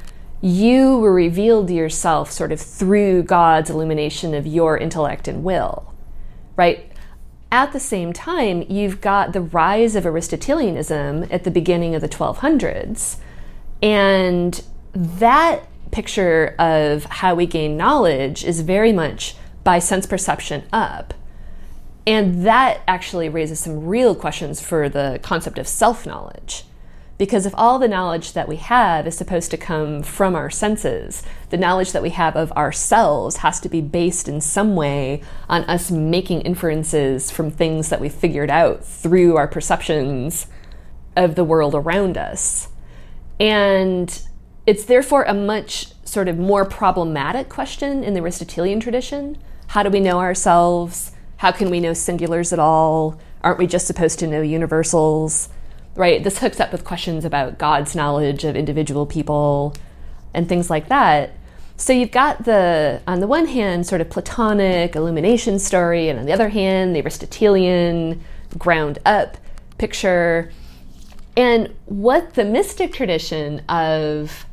you 0.42 0.98
were 0.98 1.14
revealed 1.14 1.68
to 1.68 1.76
yourself 1.76 2.32
sort 2.32 2.52
of 2.52 2.60
through 2.60 3.22
God's 3.24 3.70
illumination 3.70 4.34
of 4.34 4.48
your 4.48 4.80
intellect 4.80 5.28
and 5.28 5.44
will, 5.44 5.94
right? 6.56 6.92
At 7.52 7.72
the 7.72 7.80
same 7.80 8.14
time, 8.14 8.64
you've 8.68 9.00
got 9.00 9.34
the 9.34 9.42
rise 9.42 9.96
of 9.96 10.08
Aristotelianism 10.08 11.28
at 11.30 11.44
the 11.44 11.52
beginning 11.52 11.94
of 11.94 12.02
the 12.02 12.10
1200s. 12.10 13.18
And 13.84 14.64
that 14.96 15.68
picture 15.94 16.56
of 16.60 17.06
how 17.06 17.36
we 17.36 17.46
gain 17.46 17.78
knowledge 17.78 18.44
is 18.44 18.62
very 18.62 18.92
much 18.92 19.36
by 19.64 19.80
sense 19.80 20.06
perception 20.06 20.64
up. 20.74 21.14
And 22.06 22.46
that 22.46 22.82
actually 22.88 23.30
raises 23.30 23.60
some 23.60 23.86
real 23.86 24.14
questions 24.14 24.60
for 24.60 24.90
the 24.90 25.20
concept 25.24 25.58
of 25.58 25.68
self 25.68 26.06
knowledge. 26.06 26.66
Because 27.18 27.46
if 27.46 27.54
all 27.56 27.80
the 27.80 27.88
knowledge 27.88 28.34
that 28.34 28.50
we 28.50 28.56
have 28.56 29.08
is 29.08 29.16
supposed 29.16 29.52
to 29.52 29.58
come 29.58 30.02
from 30.02 30.36
our 30.36 30.50
senses, 30.50 31.24
the 31.52 31.58
knowledge 31.58 31.92
that 31.92 32.02
we 32.02 32.10
have 32.10 32.36
of 32.36 32.52
ourselves 32.54 33.38
has 33.38 33.60
to 33.62 33.70
be 33.70 33.82
based 33.82 34.28
in 34.28 34.42
some 34.42 34.76
way 34.76 35.22
on 35.48 35.64
us 35.66 35.92
making 35.92 36.42
inferences 36.42 37.30
from 37.30 37.52
things 37.52 37.90
that 37.90 38.02
we 38.02 38.10
figured 38.10 38.50
out 38.50 38.84
through 38.84 39.38
our 39.38 39.48
perceptions 39.48 40.48
of 41.16 41.36
the 41.36 41.44
world 41.44 41.76
around 41.76 42.18
us. 42.18 42.70
And 43.40 44.22
it's 44.66 44.86
therefore 44.86 45.24
a 45.24 45.34
much 45.34 45.88
sort 46.06 46.28
of 46.28 46.38
more 46.38 46.66
problematic 46.66 47.50
question 47.50 48.04
in 48.04 48.14
the 48.14 48.22
Aristotelian 48.22 48.80
tradition. 48.80 49.38
How 49.68 49.84
do 49.84 49.90
we 49.90 50.00
know 50.00 50.20
ourselves? 50.20 51.12
How 51.38 51.52
can 51.52 51.70
we 51.70 51.80
know 51.80 51.92
singulars 51.92 52.54
at 52.54 52.60
all? 52.60 53.20
Aren't 53.42 53.60
we 53.60 53.68
just 53.68 53.88
supposed 53.88 54.20
to 54.20 54.28
know 54.28 54.42
universals? 54.42 55.50
right? 55.96 56.24
This 56.24 56.40
hooks 56.40 56.60
up 56.60 56.72
with 56.72 56.84
questions 56.84 57.26
about 57.26 57.58
God's 57.58 57.96
knowledge 57.96 58.44
of 58.44 58.56
individual 58.56 59.06
people 59.06 59.76
and 60.34 60.50
things 60.50 60.70
like 60.70 60.90
that. 60.90 61.32
So 61.76 61.94
you've 61.94 62.12
got 62.12 62.46
the, 62.46 63.02
on 63.08 63.20
the 63.20 63.28
one 63.28 63.48
hand, 63.48 63.86
sort 63.86 64.02
of 64.02 64.10
Platonic 64.10 64.96
illumination 64.96 65.60
story, 65.60 66.10
and 66.10 66.20
on 66.20 66.26
the 66.26 66.32
other 66.32 66.50
hand, 66.50 66.96
the 66.96 67.02
Aristotelian 67.02 68.24
ground 68.58 69.00
up 69.06 69.38
picture. 69.78 70.52
And 71.36 71.74
what 71.86 72.36
the 72.36 72.46
mystic 72.46 72.94
tradition 72.94 73.60
of 73.70 74.46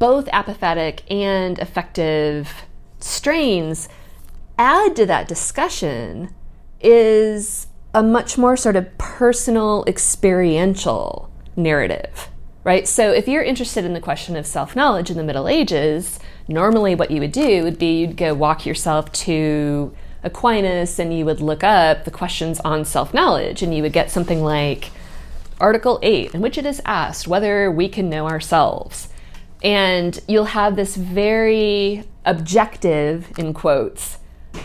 both 0.00 0.26
apophatic 0.26 1.02
and 1.08 1.58
affective 1.60 2.64
strains 2.98 3.88
add 4.58 4.96
to 4.96 5.06
that 5.06 5.28
discussion 5.28 6.34
is 6.80 7.68
a 7.94 8.02
much 8.02 8.38
more 8.38 8.56
sort 8.56 8.76
of 8.76 8.98
personal, 8.98 9.84
experiential 9.86 11.30
narrative, 11.54 12.28
right? 12.64 12.88
So 12.88 13.12
if 13.12 13.28
you're 13.28 13.42
interested 13.42 13.84
in 13.84 13.92
the 13.92 14.00
question 14.00 14.36
of 14.36 14.46
self 14.46 14.74
knowledge 14.74 15.10
in 15.10 15.18
the 15.18 15.22
Middle 15.22 15.46
Ages, 15.46 16.18
normally 16.48 16.94
what 16.94 17.10
you 17.10 17.20
would 17.20 17.32
do 17.32 17.62
would 17.62 17.78
be 17.78 18.00
you'd 18.00 18.16
go 18.16 18.32
walk 18.32 18.64
yourself 18.64 19.12
to 19.12 19.94
Aquinas 20.22 20.98
and 20.98 21.16
you 21.16 21.26
would 21.26 21.40
look 21.40 21.62
up 21.62 22.04
the 22.04 22.10
questions 22.10 22.58
on 22.60 22.86
self 22.86 23.12
knowledge 23.12 23.62
and 23.62 23.74
you 23.74 23.82
would 23.82 23.92
get 23.92 24.10
something 24.10 24.42
like 24.42 24.90
Article 25.60 25.98
8, 26.02 26.34
in 26.34 26.40
which 26.40 26.56
it 26.56 26.64
is 26.64 26.80
asked 26.86 27.28
whether 27.28 27.70
we 27.70 27.86
can 27.86 28.08
know 28.08 28.26
ourselves. 28.26 29.08
And 29.62 30.18
you'll 30.26 30.44
have 30.46 30.76
this 30.76 30.96
very 30.96 32.04
objective, 32.24 33.38
in 33.38 33.52
quotes, 33.52 34.18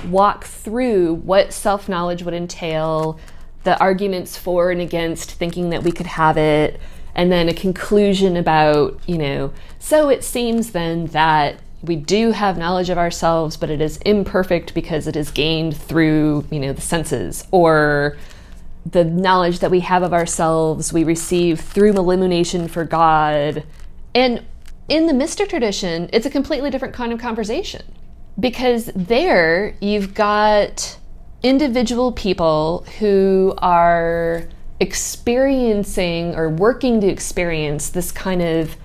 walk 0.09 0.45
through 0.45 1.15
what 1.15 1.53
self 1.53 1.89
knowledge 1.89 2.23
would 2.23 2.33
entail, 2.33 3.19
the 3.63 3.79
arguments 3.79 4.37
for 4.37 4.71
and 4.71 4.81
against 4.81 5.31
thinking 5.31 5.69
that 5.71 5.83
we 5.83 5.91
could 5.91 6.05
have 6.05 6.37
it, 6.37 6.79
and 7.13 7.31
then 7.31 7.49
a 7.49 7.53
conclusion 7.53 8.37
about, 8.37 8.99
you 9.07 9.17
know, 9.17 9.51
so 9.79 10.09
it 10.09 10.23
seems 10.23 10.71
then 10.71 11.07
that 11.07 11.59
we 11.81 11.95
do 11.95 12.31
have 12.31 12.57
knowledge 12.57 12.89
of 12.89 12.97
ourselves, 12.97 13.57
but 13.57 13.69
it 13.69 13.81
is 13.81 13.97
imperfect 13.97 14.73
because 14.73 15.07
it 15.07 15.15
is 15.15 15.29
gained 15.31 15.77
through, 15.77 16.45
you 16.51 16.59
know, 16.59 16.73
the 16.73 16.81
senses, 16.81 17.47
or 17.51 18.17
the 18.89 19.03
knowledge 19.03 19.59
that 19.59 19.71
we 19.71 19.79
have 19.81 20.03
of 20.03 20.13
ourselves 20.13 20.93
we 20.93 21.03
receive 21.03 21.59
through 21.59 21.91
illumination 21.91 22.67
for 22.67 22.83
God. 22.83 23.63
And 24.13 24.43
in 24.87 25.07
the 25.07 25.13
mystic 25.13 25.49
tradition, 25.49 26.09
it's 26.13 26.25
a 26.25 26.29
completely 26.29 26.69
different 26.69 26.93
kind 26.93 27.11
of 27.11 27.19
conversation 27.19 27.83
because 28.39 28.85
there 28.95 29.75
you've 29.81 30.13
got 30.13 30.97
individual 31.41 32.11
people 32.11 32.85
who 32.99 33.53
are 33.59 34.47
experiencing 34.79 36.35
or 36.35 36.49
working 36.49 36.99
to 37.01 37.07
experience 37.07 37.89
this 37.89 38.11
kind 38.11 38.41
of 38.41 38.75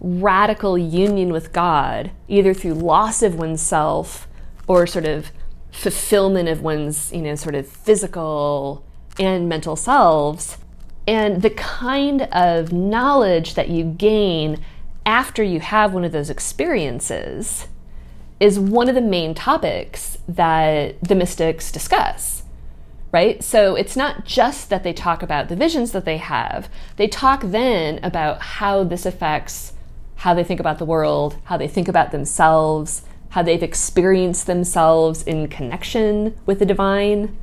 radical 0.00 0.78
union 0.78 1.32
with 1.32 1.52
God, 1.52 2.10
either 2.28 2.54
through 2.54 2.74
loss 2.74 3.22
of 3.22 3.34
oneself 3.34 4.28
or 4.66 4.86
sort 4.86 5.06
of 5.06 5.32
fulfillment 5.72 6.48
of 6.48 6.62
one's, 6.62 7.12
you 7.12 7.22
know, 7.22 7.34
sort 7.34 7.54
of 7.54 7.66
physical 7.66 8.84
and 9.18 9.48
mental 9.48 9.74
selves. 9.74 10.58
And 11.06 11.42
the 11.42 11.50
kind 11.50 12.22
of 12.32 12.72
knowledge 12.72 13.54
that 13.54 13.70
you 13.70 13.84
gain 13.84 14.62
after 15.08 15.42
you 15.42 15.58
have 15.58 15.94
one 15.94 16.04
of 16.04 16.12
those 16.12 16.28
experiences 16.28 17.66
is 18.38 18.60
one 18.60 18.90
of 18.90 18.94
the 18.94 19.00
main 19.00 19.34
topics 19.34 20.18
that 20.28 21.00
the 21.00 21.14
mystics 21.14 21.72
discuss. 21.72 22.42
Right? 23.10 23.42
So 23.42 23.74
it's 23.74 23.96
not 23.96 24.26
just 24.26 24.68
that 24.68 24.84
they 24.84 24.92
talk 24.92 25.22
about 25.22 25.48
the 25.48 25.56
visions 25.56 25.92
that 25.92 26.04
they 26.04 26.18
have, 26.18 26.68
they 26.96 27.08
talk 27.08 27.40
then 27.42 27.98
about 28.02 28.42
how 28.42 28.84
this 28.84 29.06
affects 29.06 29.72
how 30.16 30.34
they 30.34 30.44
think 30.44 30.60
about 30.60 30.78
the 30.78 30.84
world, 30.84 31.38
how 31.44 31.56
they 31.56 31.68
think 31.68 31.88
about 31.88 32.10
themselves, 32.10 33.02
how 33.30 33.42
they've 33.42 33.62
experienced 33.62 34.46
themselves 34.46 35.22
in 35.22 35.48
connection 35.48 36.36
with 36.44 36.58
the 36.58 36.66
divine. 36.66 37.34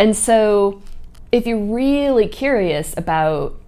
And 0.00 0.16
so, 0.16 0.82
if 1.30 1.46
you're 1.46 1.72
really 1.72 2.26
curious 2.26 2.94
about 2.96 3.60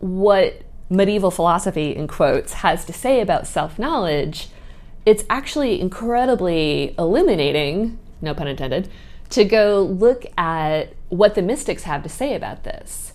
what 0.00 0.62
medieval 0.88 1.30
philosophy, 1.30 1.94
in 1.94 2.06
quotes, 2.06 2.54
has 2.54 2.84
to 2.84 2.92
say 2.92 3.20
about 3.20 3.46
self 3.46 3.78
knowledge, 3.78 4.48
it's 5.04 5.24
actually 5.30 5.80
incredibly 5.80 6.94
illuminating, 6.98 7.98
no 8.20 8.34
pun 8.34 8.48
intended, 8.48 8.88
to 9.30 9.44
go 9.44 9.82
look 9.82 10.26
at 10.36 10.94
what 11.08 11.34
the 11.34 11.42
mystics 11.42 11.84
have 11.84 12.02
to 12.02 12.08
say 12.08 12.34
about 12.34 12.64
this. 12.64 13.12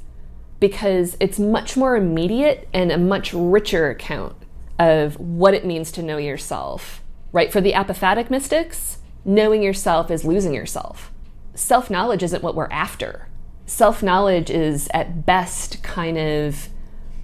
Because 0.60 1.17
it's 1.19 1.39
much 1.39 1.75
more 1.75 1.95
immediate 1.95 2.67
and 2.73 2.91
a 2.91 2.97
much 2.97 3.34
richer 3.34 3.89
account 3.89 4.36
of 4.77 5.19
what 5.19 5.53
it 5.53 5.65
means 5.65 5.91
to 5.93 6.03
know 6.03 6.17
yourself. 6.17 7.01
Right? 7.31 7.51
For 7.51 7.62
the 7.62 7.73
apophatic 7.73 8.29
mystics, 8.29 8.99
knowing 9.23 9.63
yourself 9.63 10.12
is 10.12 10.25
losing 10.25 10.53
yourself. 10.53 11.12
Self 11.53 11.89
knowledge 11.89 12.23
isn't 12.23 12.43
what 12.43 12.55
we're 12.55 12.69
after. 12.71 13.27
Self 13.65 14.03
knowledge 14.03 14.49
is 14.49 14.89
at 14.93 15.25
best 15.25 15.81
kind 15.84 16.17
of 16.17 16.69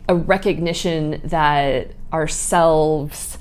a 0.10 0.15
recognition 0.15 1.22
that 1.24 1.91
ourselves 2.13 3.38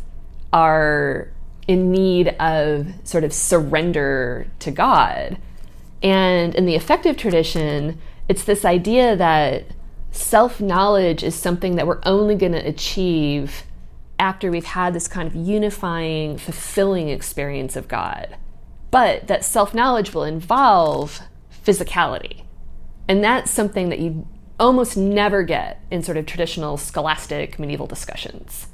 are 0.52 1.28
in 1.68 1.90
need 1.90 2.28
of 2.40 2.86
sort 3.04 3.24
of 3.24 3.32
surrender 3.32 4.46
to 4.60 4.70
God. 4.70 5.38
And 6.02 6.54
in 6.54 6.66
the 6.66 6.74
affective 6.74 7.16
tradition, 7.16 8.00
it's 8.28 8.44
this 8.44 8.64
idea 8.64 9.16
that 9.16 9.64
self 10.10 10.60
knowledge 10.60 11.22
is 11.22 11.34
something 11.34 11.76
that 11.76 11.86
we're 11.86 12.00
only 12.04 12.34
going 12.34 12.52
to 12.52 12.66
achieve 12.66 13.64
after 14.18 14.50
we've 14.50 14.64
had 14.64 14.94
this 14.94 15.08
kind 15.08 15.28
of 15.28 15.34
unifying, 15.34 16.38
fulfilling 16.38 17.08
experience 17.08 17.76
of 17.76 17.88
God. 17.88 18.36
But 18.90 19.26
that 19.26 19.44
self 19.44 19.74
knowledge 19.74 20.14
will 20.14 20.24
involve 20.24 21.20
physicality. 21.64 22.44
And 23.08 23.22
that's 23.22 23.50
something 23.50 23.88
that 23.90 23.98
you 23.98 24.26
almost 24.58 24.96
never 24.96 25.42
get 25.42 25.80
in 25.90 26.02
sort 26.02 26.16
of 26.16 26.26
traditional 26.26 26.76
scholastic 26.76 27.58
medieval 27.58 27.86
discussions, 27.86 28.68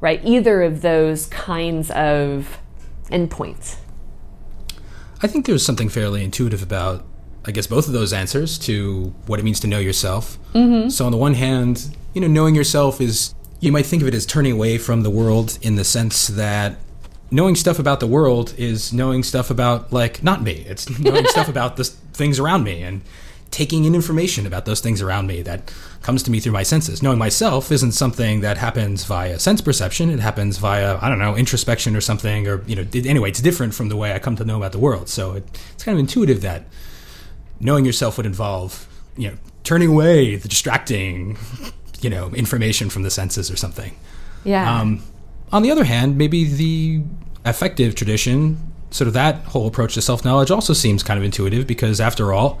right? 0.00 0.20
Either 0.24 0.62
of 0.62 0.82
those 0.82 1.26
kinds 1.26 1.90
of 1.92 2.58
endpoints. 3.06 3.76
I 5.22 5.26
think 5.26 5.46
there's 5.46 5.64
something 5.64 5.88
fairly 5.88 6.22
intuitive 6.22 6.62
about, 6.62 7.04
I 7.46 7.50
guess, 7.50 7.66
both 7.66 7.86
of 7.86 7.92
those 7.92 8.12
answers 8.12 8.58
to 8.60 9.14
what 9.26 9.40
it 9.40 9.42
means 9.42 9.60
to 9.60 9.66
know 9.66 9.78
yourself. 9.78 10.38
Mm-hmm. 10.52 10.90
So, 10.90 11.06
on 11.06 11.12
the 11.12 11.18
one 11.18 11.34
hand, 11.34 11.96
you 12.12 12.20
know, 12.20 12.26
knowing 12.26 12.54
yourself 12.54 13.00
is, 13.00 13.34
you 13.60 13.72
might 13.72 13.86
think 13.86 14.02
of 14.02 14.08
it 14.08 14.14
as 14.14 14.26
turning 14.26 14.52
away 14.52 14.76
from 14.76 15.02
the 15.02 15.10
world 15.10 15.58
in 15.62 15.76
the 15.76 15.84
sense 15.84 16.26
that 16.28 16.76
knowing 17.30 17.56
stuff 17.56 17.78
about 17.78 18.00
the 18.00 18.06
world 18.06 18.54
is 18.58 18.92
knowing 18.92 19.22
stuff 19.22 19.50
about, 19.50 19.92
like, 19.92 20.22
not 20.22 20.42
me. 20.42 20.64
It's 20.68 20.98
knowing 20.98 21.26
stuff 21.28 21.48
about 21.48 21.76
the 21.76 21.84
things 21.84 22.38
around 22.38 22.64
me. 22.64 22.82
And 22.82 23.00
taking 23.54 23.84
in 23.84 23.94
information 23.94 24.46
about 24.46 24.64
those 24.64 24.80
things 24.80 25.00
around 25.00 25.28
me 25.28 25.40
that 25.40 25.72
comes 26.02 26.24
to 26.24 26.30
me 26.32 26.40
through 26.40 26.50
my 26.50 26.64
senses. 26.64 27.04
Knowing 27.04 27.18
myself 27.18 27.70
isn't 27.70 27.92
something 27.92 28.40
that 28.40 28.58
happens 28.58 29.04
via 29.04 29.38
sense 29.38 29.60
perception. 29.60 30.10
It 30.10 30.18
happens 30.18 30.58
via, 30.58 30.98
I 31.00 31.08
don't 31.08 31.20
know, 31.20 31.36
introspection 31.36 31.94
or 31.94 32.00
something, 32.00 32.48
or, 32.48 32.64
you 32.66 32.74
know, 32.74 32.84
anyway, 32.92 33.28
it's 33.28 33.40
different 33.40 33.72
from 33.72 33.90
the 33.90 33.96
way 33.96 34.12
I 34.12 34.18
come 34.18 34.34
to 34.36 34.44
know 34.44 34.56
about 34.56 34.72
the 34.72 34.80
world. 34.80 35.08
So 35.08 35.34
it, 35.34 35.44
it's 35.72 35.84
kind 35.84 35.94
of 35.96 36.00
intuitive 36.00 36.40
that 36.40 36.64
knowing 37.60 37.84
yourself 37.84 38.16
would 38.16 38.26
involve, 38.26 38.88
you 39.16 39.28
know, 39.28 39.36
turning 39.62 39.88
away 39.88 40.34
the 40.34 40.48
distracting, 40.48 41.38
you 42.00 42.10
know, 42.10 42.30
information 42.30 42.90
from 42.90 43.04
the 43.04 43.10
senses 43.10 43.52
or 43.52 43.56
something. 43.56 43.96
Yeah. 44.42 44.80
Um, 44.80 45.04
on 45.52 45.62
the 45.62 45.70
other 45.70 45.84
hand, 45.84 46.18
maybe 46.18 46.42
the 46.42 47.02
affective 47.44 47.94
tradition, 47.94 48.72
sort 48.90 49.06
of 49.06 49.14
that 49.14 49.44
whole 49.44 49.68
approach 49.68 49.94
to 49.94 50.02
self 50.02 50.24
knowledge 50.24 50.50
also 50.50 50.72
seems 50.72 51.04
kind 51.04 51.18
of 51.18 51.24
intuitive 51.24 51.68
because, 51.68 52.00
after 52.00 52.32
all, 52.32 52.60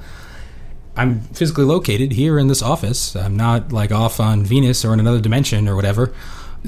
I'm 0.96 1.20
physically 1.20 1.64
located 1.64 2.12
here 2.12 2.38
in 2.38 2.48
this 2.48 2.62
office. 2.62 3.16
I'm 3.16 3.36
not 3.36 3.72
like 3.72 3.90
off 3.90 4.20
on 4.20 4.44
Venus 4.44 4.84
or 4.84 4.92
in 4.92 5.00
another 5.00 5.20
dimension 5.20 5.68
or 5.68 5.74
whatever. 5.74 6.14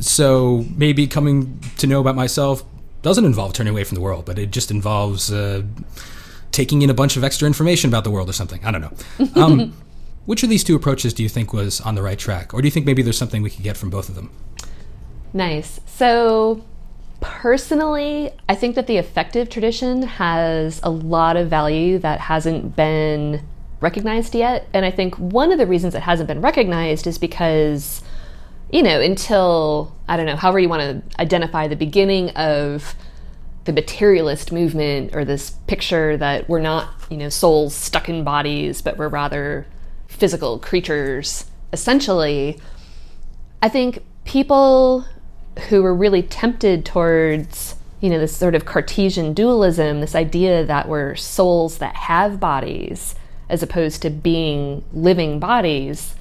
So 0.00 0.64
maybe 0.76 1.06
coming 1.06 1.60
to 1.78 1.86
know 1.86 2.00
about 2.00 2.16
myself 2.16 2.64
doesn't 3.02 3.24
involve 3.24 3.52
turning 3.52 3.72
away 3.72 3.84
from 3.84 3.94
the 3.94 4.00
world, 4.00 4.24
but 4.24 4.38
it 4.38 4.50
just 4.50 4.70
involves 4.70 5.32
uh, 5.32 5.62
taking 6.50 6.82
in 6.82 6.90
a 6.90 6.94
bunch 6.94 7.16
of 7.16 7.22
extra 7.22 7.46
information 7.46 7.88
about 7.88 8.04
the 8.04 8.10
world 8.10 8.28
or 8.28 8.32
something. 8.32 8.64
I 8.64 8.70
don't 8.70 8.80
know. 8.80 8.92
Um, 9.40 9.74
which 10.26 10.42
of 10.42 10.50
these 10.50 10.64
two 10.64 10.74
approaches 10.74 11.14
do 11.14 11.22
you 11.22 11.28
think 11.28 11.52
was 11.52 11.80
on 11.80 11.94
the 11.94 12.02
right 12.02 12.18
track? 12.18 12.52
Or 12.52 12.60
do 12.60 12.66
you 12.66 12.72
think 12.72 12.84
maybe 12.84 13.00
there's 13.00 13.16
something 13.16 13.42
we 13.42 13.50
could 13.50 13.62
get 13.62 13.76
from 13.76 13.90
both 13.90 14.08
of 14.08 14.16
them? 14.16 14.30
Nice. 15.32 15.78
So, 15.86 16.64
personally, 17.20 18.32
I 18.48 18.56
think 18.56 18.74
that 18.74 18.88
the 18.88 18.96
affective 18.96 19.48
tradition 19.48 20.02
has 20.02 20.80
a 20.82 20.90
lot 20.90 21.36
of 21.36 21.48
value 21.48 21.98
that 21.98 22.18
hasn't 22.18 22.74
been 22.74 23.46
recognized 23.86 24.34
yet. 24.34 24.66
And 24.74 24.84
I 24.84 24.90
think 24.90 25.14
one 25.14 25.52
of 25.52 25.58
the 25.58 25.66
reasons 25.66 25.94
it 25.94 26.02
hasn't 26.02 26.26
been 26.26 26.40
recognized 26.40 27.06
is 27.06 27.18
because, 27.18 28.02
you 28.72 28.82
know, 28.82 29.00
until, 29.00 29.94
I 30.08 30.16
don't 30.16 30.26
know, 30.26 30.34
however 30.34 30.58
you 30.58 30.68
want 30.68 30.82
to 30.82 31.20
identify 31.20 31.68
the 31.68 31.76
beginning 31.76 32.30
of 32.30 32.96
the 33.62 33.72
materialist 33.72 34.50
movement 34.50 35.14
or 35.14 35.24
this 35.24 35.50
picture 35.68 36.16
that 36.16 36.48
we're 36.48 36.60
not, 36.60 36.88
you 37.10 37.16
know, 37.16 37.28
souls 37.28 37.76
stuck 37.76 38.08
in 38.08 38.24
bodies, 38.24 38.82
but 38.82 38.96
we're 38.96 39.08
rather 39.08 39.66
physical 40.08 40.58
creatures, 40.58 41.44
essentially, 41.72 42.58
I 43.62 43.68
think 43.68 44.02
people 44.24 45.04
who 45.68 45.82
were 45.84 45.94
really 45.94 46.22
tempted 46.22 46.84
towards 46.84 47.76
you 48.00 48.10
know 48.10 48.18
this 48.18 48.36
sort 48.36 48.54
of 48.54 48.66
cartesian 48.66 49.32
dualism 49.32 50.00
this 50.00 50.14
idea 50.14 50.66
that 50.66 50.86
we're 50.86 51.16
souls 51.16 51.78
that 51.78 51.96
have 51.96 52.38
bodies 52.38 53.14
as 53.48 53.62
opposed 53.62 54.02
to 54.02 54.10
being 54.10 54.84
living 54.92 55.38
bodies, 55.38 56.14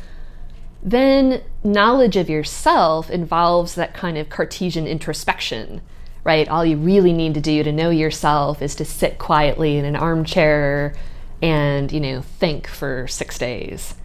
then 0.84 1.42
knowledge 1.64 2.16
of 2.16 2.30
yourself 2.30 3.10
involves 3.10 3.76
that 3.76 3.94
kind 3.94 4.18
of 4.18 4.30
Cartesian 4.30 4.86
introspection, 4.86 5.82
right? 6.24 6.48
All 6.48 6.64
you 6.64 6.78
really 6.78 7.14
need 7.14 7.34
to 7.34 7.42
do 7.42 7.64
to 7.64 7.72
know 7.72 7.90
yourself 7.90 8.62
is 8.62 8.76
to 8.76 8.86
sit 8.86 9.18
quietly 9.18 9.78
in 9.78 9.86
an 9.86 9.96
armchair 9.96 10.94
and, 11.42 11.92
you 11.92 12.00
know, 12.00 12.22
think 12.22 12.68
for 12.68 13.08
six 13.08 13.38
days. 13.40 13.96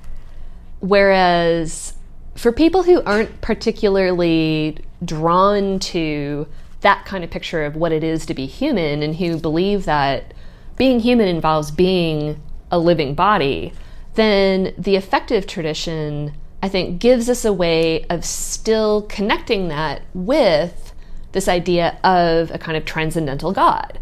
Whereas 0.80 1.94
for 2.35 2.52
people 2.52 2.85
who 2.85 3.02
aren't 3.02 3.42
particularly 3.42 4.78
drawn 5.04 5.78
to 5.78 6.46
that 6.80 7.04
kind 7.04 7.22
of 7.22 7.30
picture 7.30 7.64
of 7.64 7.76
what 7.76 7.92
it 7.92 8.02
is 8.02 8.24
to 8.24 8.33
be 8.33 8.46
human 8.46 9.02
and 9.02 9.16
who 9.16 9.37
believe 9.37 9.85
that 9.85 10.33
being 10.78 11.00
human 11.00 11.28
involves 11.28 11.70
being 11.70 12.40
a 12.70 12.78
living 12.78 13.14
body, 13.14 13.72
then 14.14 14.74
the 14.76 14.96
affective 14.96 15.46
tradition, 15.46 16.35
I 16.62 16.68
think, 16.68 17.00
gives 17.00 17.28
us 17.28 17.44
a 17.44 17.52
way 17.52 18.04
of 18.06 18.24
still 18.24 19.02
connecting 19.02 19.68
that 19.68 20.02
with 20.14 20.92
this 21.33 21.48
idea 21.48 21.98
of 22.02 22.50
a 22.50 22.59
kind 22.59 22.76
of 22.76 22.85
transcendental 22.85 23.52
God, 23.52 23.98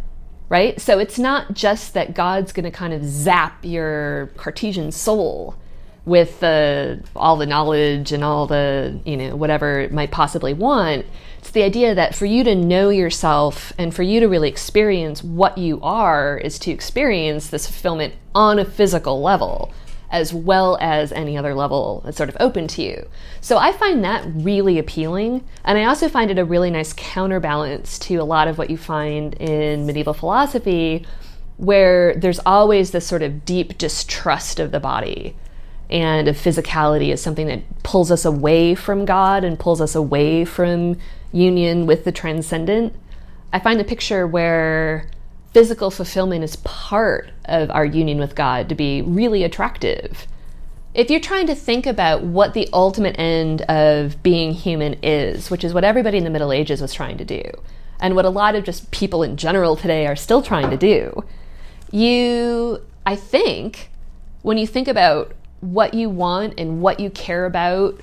right? 0.49 0.81
So 0.81 0.99
it's 0.99 1.19
not 1.19 1.53
just 1.53 1.95
that 1.95 2.15
God's 2.15 2.53
going 2.53 2.65
to 2.65 2.71
kind 2.71 2.93
of 2.93 3.05
zap 3.05 3.65
your 3.65 4.29
Cartesian 4.37 4.93
soul 4.93 5.57
with 6.07 6.43
all 7.15 7.37
the 7.37 7.45
knowledge 7.45 8.13
and 8.13 8.25
all 8.25 8.47
the, 8.47 8.99
you 9.05 9.17
know, 9.17 9.37
whatever 9.37 9.81
it 9.81 9.93
might 9.93 10.11
possibly 10.11 10.55
want. 10.55 11.05
It's 11.39 11.51
the 11.51 11.63
idea 11.63 11.95
that 11.95 12.15
for 12.15 12.27
you 12.27 12.45
to 12.45 12.55
know 12.55 12.91
yourself 12.91 13.73
and 13.79 13.95
for 13.95 14.03
you 14.03 14.21
to 14.21 14.29
really 14.29 14.49
experience 14.49 15.23
what 15.23 15.57
you 15.57 15.81
are 15.83 16.37
is 16.37 16.59
to 16.61 16.71
experience 16.71 17.49
this 17.49 17.67
fulfillment 17.67 18.15
on 18.35 18.59
a 18.59 18.65
physical 18.65 19.23
level 19.23 19.73
as 20.11 20.33
well 20.33 20.79
as 20.81 21.13
any 21.13 21.37
other 21.37 21.55
level 21.55 22.03
that's 22.05 22.17
sort 22.17 22.29
of 22.29 22.37
open 22.41 22.67
to 22.67 22.83
you. 22.83 23.07
So 23.41 23.59
I 23.59 23.73
find 23.73 24.03
that 24.05 24.25
really 24.27 24.79
appealing. 24.79 25.45
And 25.65 25.79
I 25.79 25.85
also 25.85 26.09
find 26.09 26.31
it 26.31 26.39
a 26.39 26.45
really 26.45 26.71
nice 26.71 26.93
counterbalance 26.95 27.99
to 28.01 28.17
a 28.17 28.25
lot 28.25 28.49
of 28.49 28.59
what 28.59 28.71
you 28.71 28.79
find 28.79 29.35
in 29.35 29.87
medieval 29.87 30.15
philosophy, 30.15 31.07
where 31.59 32.15
there's 32.15 32.41
always 32.47 32.91
this 32.91 33.07
sort 33.07 33.23
of 33.23 33.45
deep 33.45 33.77
distrust 33.79 34.59
of 34.61 34.71
the 34.71 34.81
body 34.81 35.37
and 35.91 36.29
of 36.29 36.37
physicality 36.37 37.13
as 37.13 37.23
something 37.23 37.47
that 37.47 37.63
pulls 37.83 38.11
us 38.11 38.25
away 38.25 38.75
from 38.75 39.05
God 39.05 39.45
and 39.45 39.59
pulls 39.59 39.81
us 39.81 39.95
away 39.95 40.45
from 40.45 40.97
union 41.33 41.87
with 41.87 42.05
the 42.05 42.13
transcendent, 42.13 42.95
I 43.53 43.59
find 43.59 43.81
the 43.81 43.85
picture 43.85 44.27
where 44.27 45.11
physical 45.53 45.91
fulfillment 45.91 46.45
is 46.45 46.57
part 46.57 47.31
of 47.47 47.71
our 47.71 47.85
union 47.85 48.19
with 48.19 48.35
God 48.35 48.69
to 48.69 48.75
be 48.75 49.01
really 49.03 49.43
attractive. 49.43 50.27
If 50.95 51.11
you're 51.11 51.21
trying 51.21 51.47
to 51.47 51.55
think 51.55 51.87
about 51.87 52.23
what 52.23 52.55
the 52.55 52.69
ultimate 52.73 53.19
end 53.19 53.63
of 53.63 54.23
being 54.23 54.53
human 54.53 54.97
is, 55.03 55.51
which 55.51 55.65
is 55.65 55.73
what 55.73 55.85
everybody 55.85 56.19
in 56.19 56.25
the 56.25 56.31
Middle 56.31 56.53
Ages 56.53 56.83
was 56.83 56.93
trying 56.93 57.19
to 57.19 57.25
do, 57.25 57.43
and 58.01 58.15
what 58.15 58.25
a 58.25 58.31
lot 58.31 58.55
of 58.55 58.65
just 58.65 58.91
people 58.91 59.23
in 59.23 59.37
general 59.37 59.77
today 59.77 60.07
are 60.07 60.17
still 60.17 60.43
trying 60.43 60.71
to 60.71 60.77
do, 60.77 61.25
you, 61.91 62.83
I 63.07 63.17
think, 63.17 63.91
when 64.43 64.59
you 64.59 64.67
think 64.67 64.89
about 64.89 65.33
what 65.61 65.95
you 65.95 66.09
want 66.09 66.55
and 66.59 66.81
what 66.81 67.01
you 67.01 67.11
care 67.11 67.45
about 67.45 68.01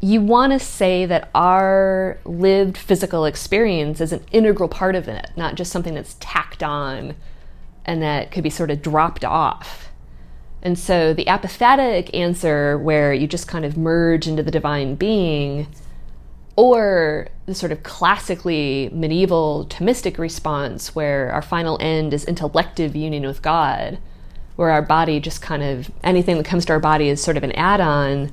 you 0.00 0.20
want 0.20 0.52
to 0.52 0.58
say 0.60 1.06
that 1.06 1.28
our 1.34 2.18
lived 2.24 2.76
physical 2.76 3.24
experience 3.24 4.00
is 4.00 4.12
an 4.12 4.24
integral 4.30 4.68
part 4.68 4.94
of 4.94 5.08
it, 5.08 5.30
not 5.36 5.56
just 5.56 5.72
something 5.72 5.94
that's 5.94 6.16
tacked 6.20 6.62
on 6.62 7.16
and 7.84 8.02
that 8.02 8.30
could 8.30 8.44
be 8.44 8.50
sort 8.50 8.70
of 8.70 8.82
dropped 8.82 9.24
off. 9.24 9.88
And 10.62 10.78
so 10.78 11.14
the 11.14 11.24
apophatic 11.24 12.14
answer, 12.14 12.78
where 12.78 13.12
you 13.12 13.26
just 13.26 13.48
kind 13.48 13.64
of 13.64 13.76
merge 13.76 14.26
into 14.26 14.42
the 14.42 14.50
divine 14.50 14.94
being, 14.94 15.68
or 16.56 17.28
the 17.46 17.54
sort 17.54 17.72
of 17.72 17.82
classically 17.84 18.90
medieval 18.92 19.66
Thomistic 19.70 20.18
response, 20.18 20.94
where 20.94 21.30
our 21.32 21.42
final 21.42 21.78
end 21.80 22.12
is 22.12 22.24
intellective 22.24 22.94
union 22.94 23.24
with 23.24 23.42
God, 23.42 23.98
where 24.58 24.70
our 24.70 24.82
body 24.82 25.20
just 25.20 25.40
kind 25.40 25.62
of 25.62 25.88
anything 26.02 26.36
that 26.36 26.44
comes 26.44 26.64
to 26.64 26.72
our 26.72 26.80
body 26.80 27.08
is 27.08 27.22
sort 27.22 27.36
of 27.36 27.44
an 27.44 27.52
add 27.52 27.80
on 27.80 28.28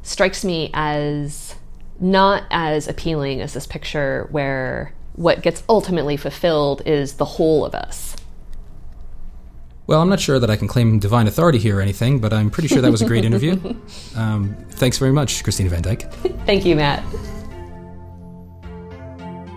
strikes 0.00 0.42
me 0.42 0.70
as 0.72 1.54
not 2.00 2.44
as 2.50 2.88
appealing 2.88 3.42
as 3.42 3.52
this 3.52 3.66
picture 3.66 4.26
where 4.30 4.94
what 5.16 5.42
gets 5.42 5.62
ultimately 5.68 6.16
fulfilled 6.16 6.80
is 6.86 7.14
the 7.14 7.26
whole 7.26 7.62
of 7.62 7.74
us. 7.74 8.16
Well, 9.86 10.00
I'm 10.00 10.08
not 10.08 10.18
sure 10.18 10.38
that 10.38 10.48
I 10.48 10.56
can 10.56 10.66
claim 10.66 10.98
divine 10.98 11.26
authority 11.26 11.58
here 11.58 11.76
or 11.76 11.82
anything, 11.82 12.20
but 12.20 12.32
I'm 12.32 12.48
pretty 12.50 12.68
sure 12.68 12.80
that 12.80 12.90
was 12.90 13.02
a 13.02 13.06
great 13.06 13.24
interview. 13.30 13.60
Um, 14.16 14.56
thanks 14.70 14.96
very 14.96 15.12
much, 15.12 15.44
Christina 15.44 15.68
Van 15.68 15.82
Dyke. 15.82 16.10
Thank 16.46 16.64
you, 16.64 16.74
Matt. 16.74 17.04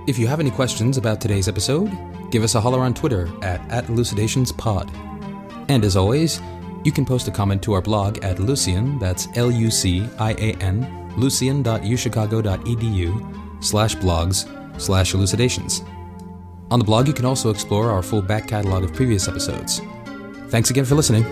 If 0.05 0.19
you 0.19 0.27
have 0.27 0.41
any 0.41 0.51
questions 0.51 0.97
about 0.97 1.21
today's 1.21 1.47
episode, 1.47 1.89
give 2.29 2.43
us 2.43 2.55
a 2.55 2.59
holler 2.59 2.81
on 2.81 2.93
Twitter 2.93 3.29
at, 3.41 3.61
at 3.71 3.85
elucidationspod. 3.85 5.08
And 5.69 5.85
as 5.85 5.95
always, 5.95 6.41
you 6.83 6.91
can 6.91 7.05
post 7.05 7.27
a 7.27 7.31
comment 7.31 7.61
to 7.63 7.73
our 7.73 7.81
blog 7.81 8.23
at 8.23 8.39
Lucian, 8.39 8.99
that's 8.99 9.27
L 9.35 9.51
U 9.51 9.71
C 9.71 10.07
I 10.19 10.33
A 10.33 10.53
N, 10.55 11.13
lucian.uchicago.edu 11.15 13.63
slash 13.63 13.95
blogs 13.95 14.81
slash 14.81 15.13
elucidations. 15.13 15.81
On 16.71 16.79
the 16.79 16.85
blog, 16.85 17.07
you 17.07 17.13
can 17.13 17.25
also 17.25 17.49
explore 17.49 17.89
our 17.89 18.03
full 18.03 18.21
back 18.21 18.47
catalog 18.47 18.83
of 18.83 18.93
previous 18.93 19.27
episodes. 19.27 19.81
Thanks 20.49 20.69
again 20.69 20.85
for 20.85 20.93
listening. 20.95 21.25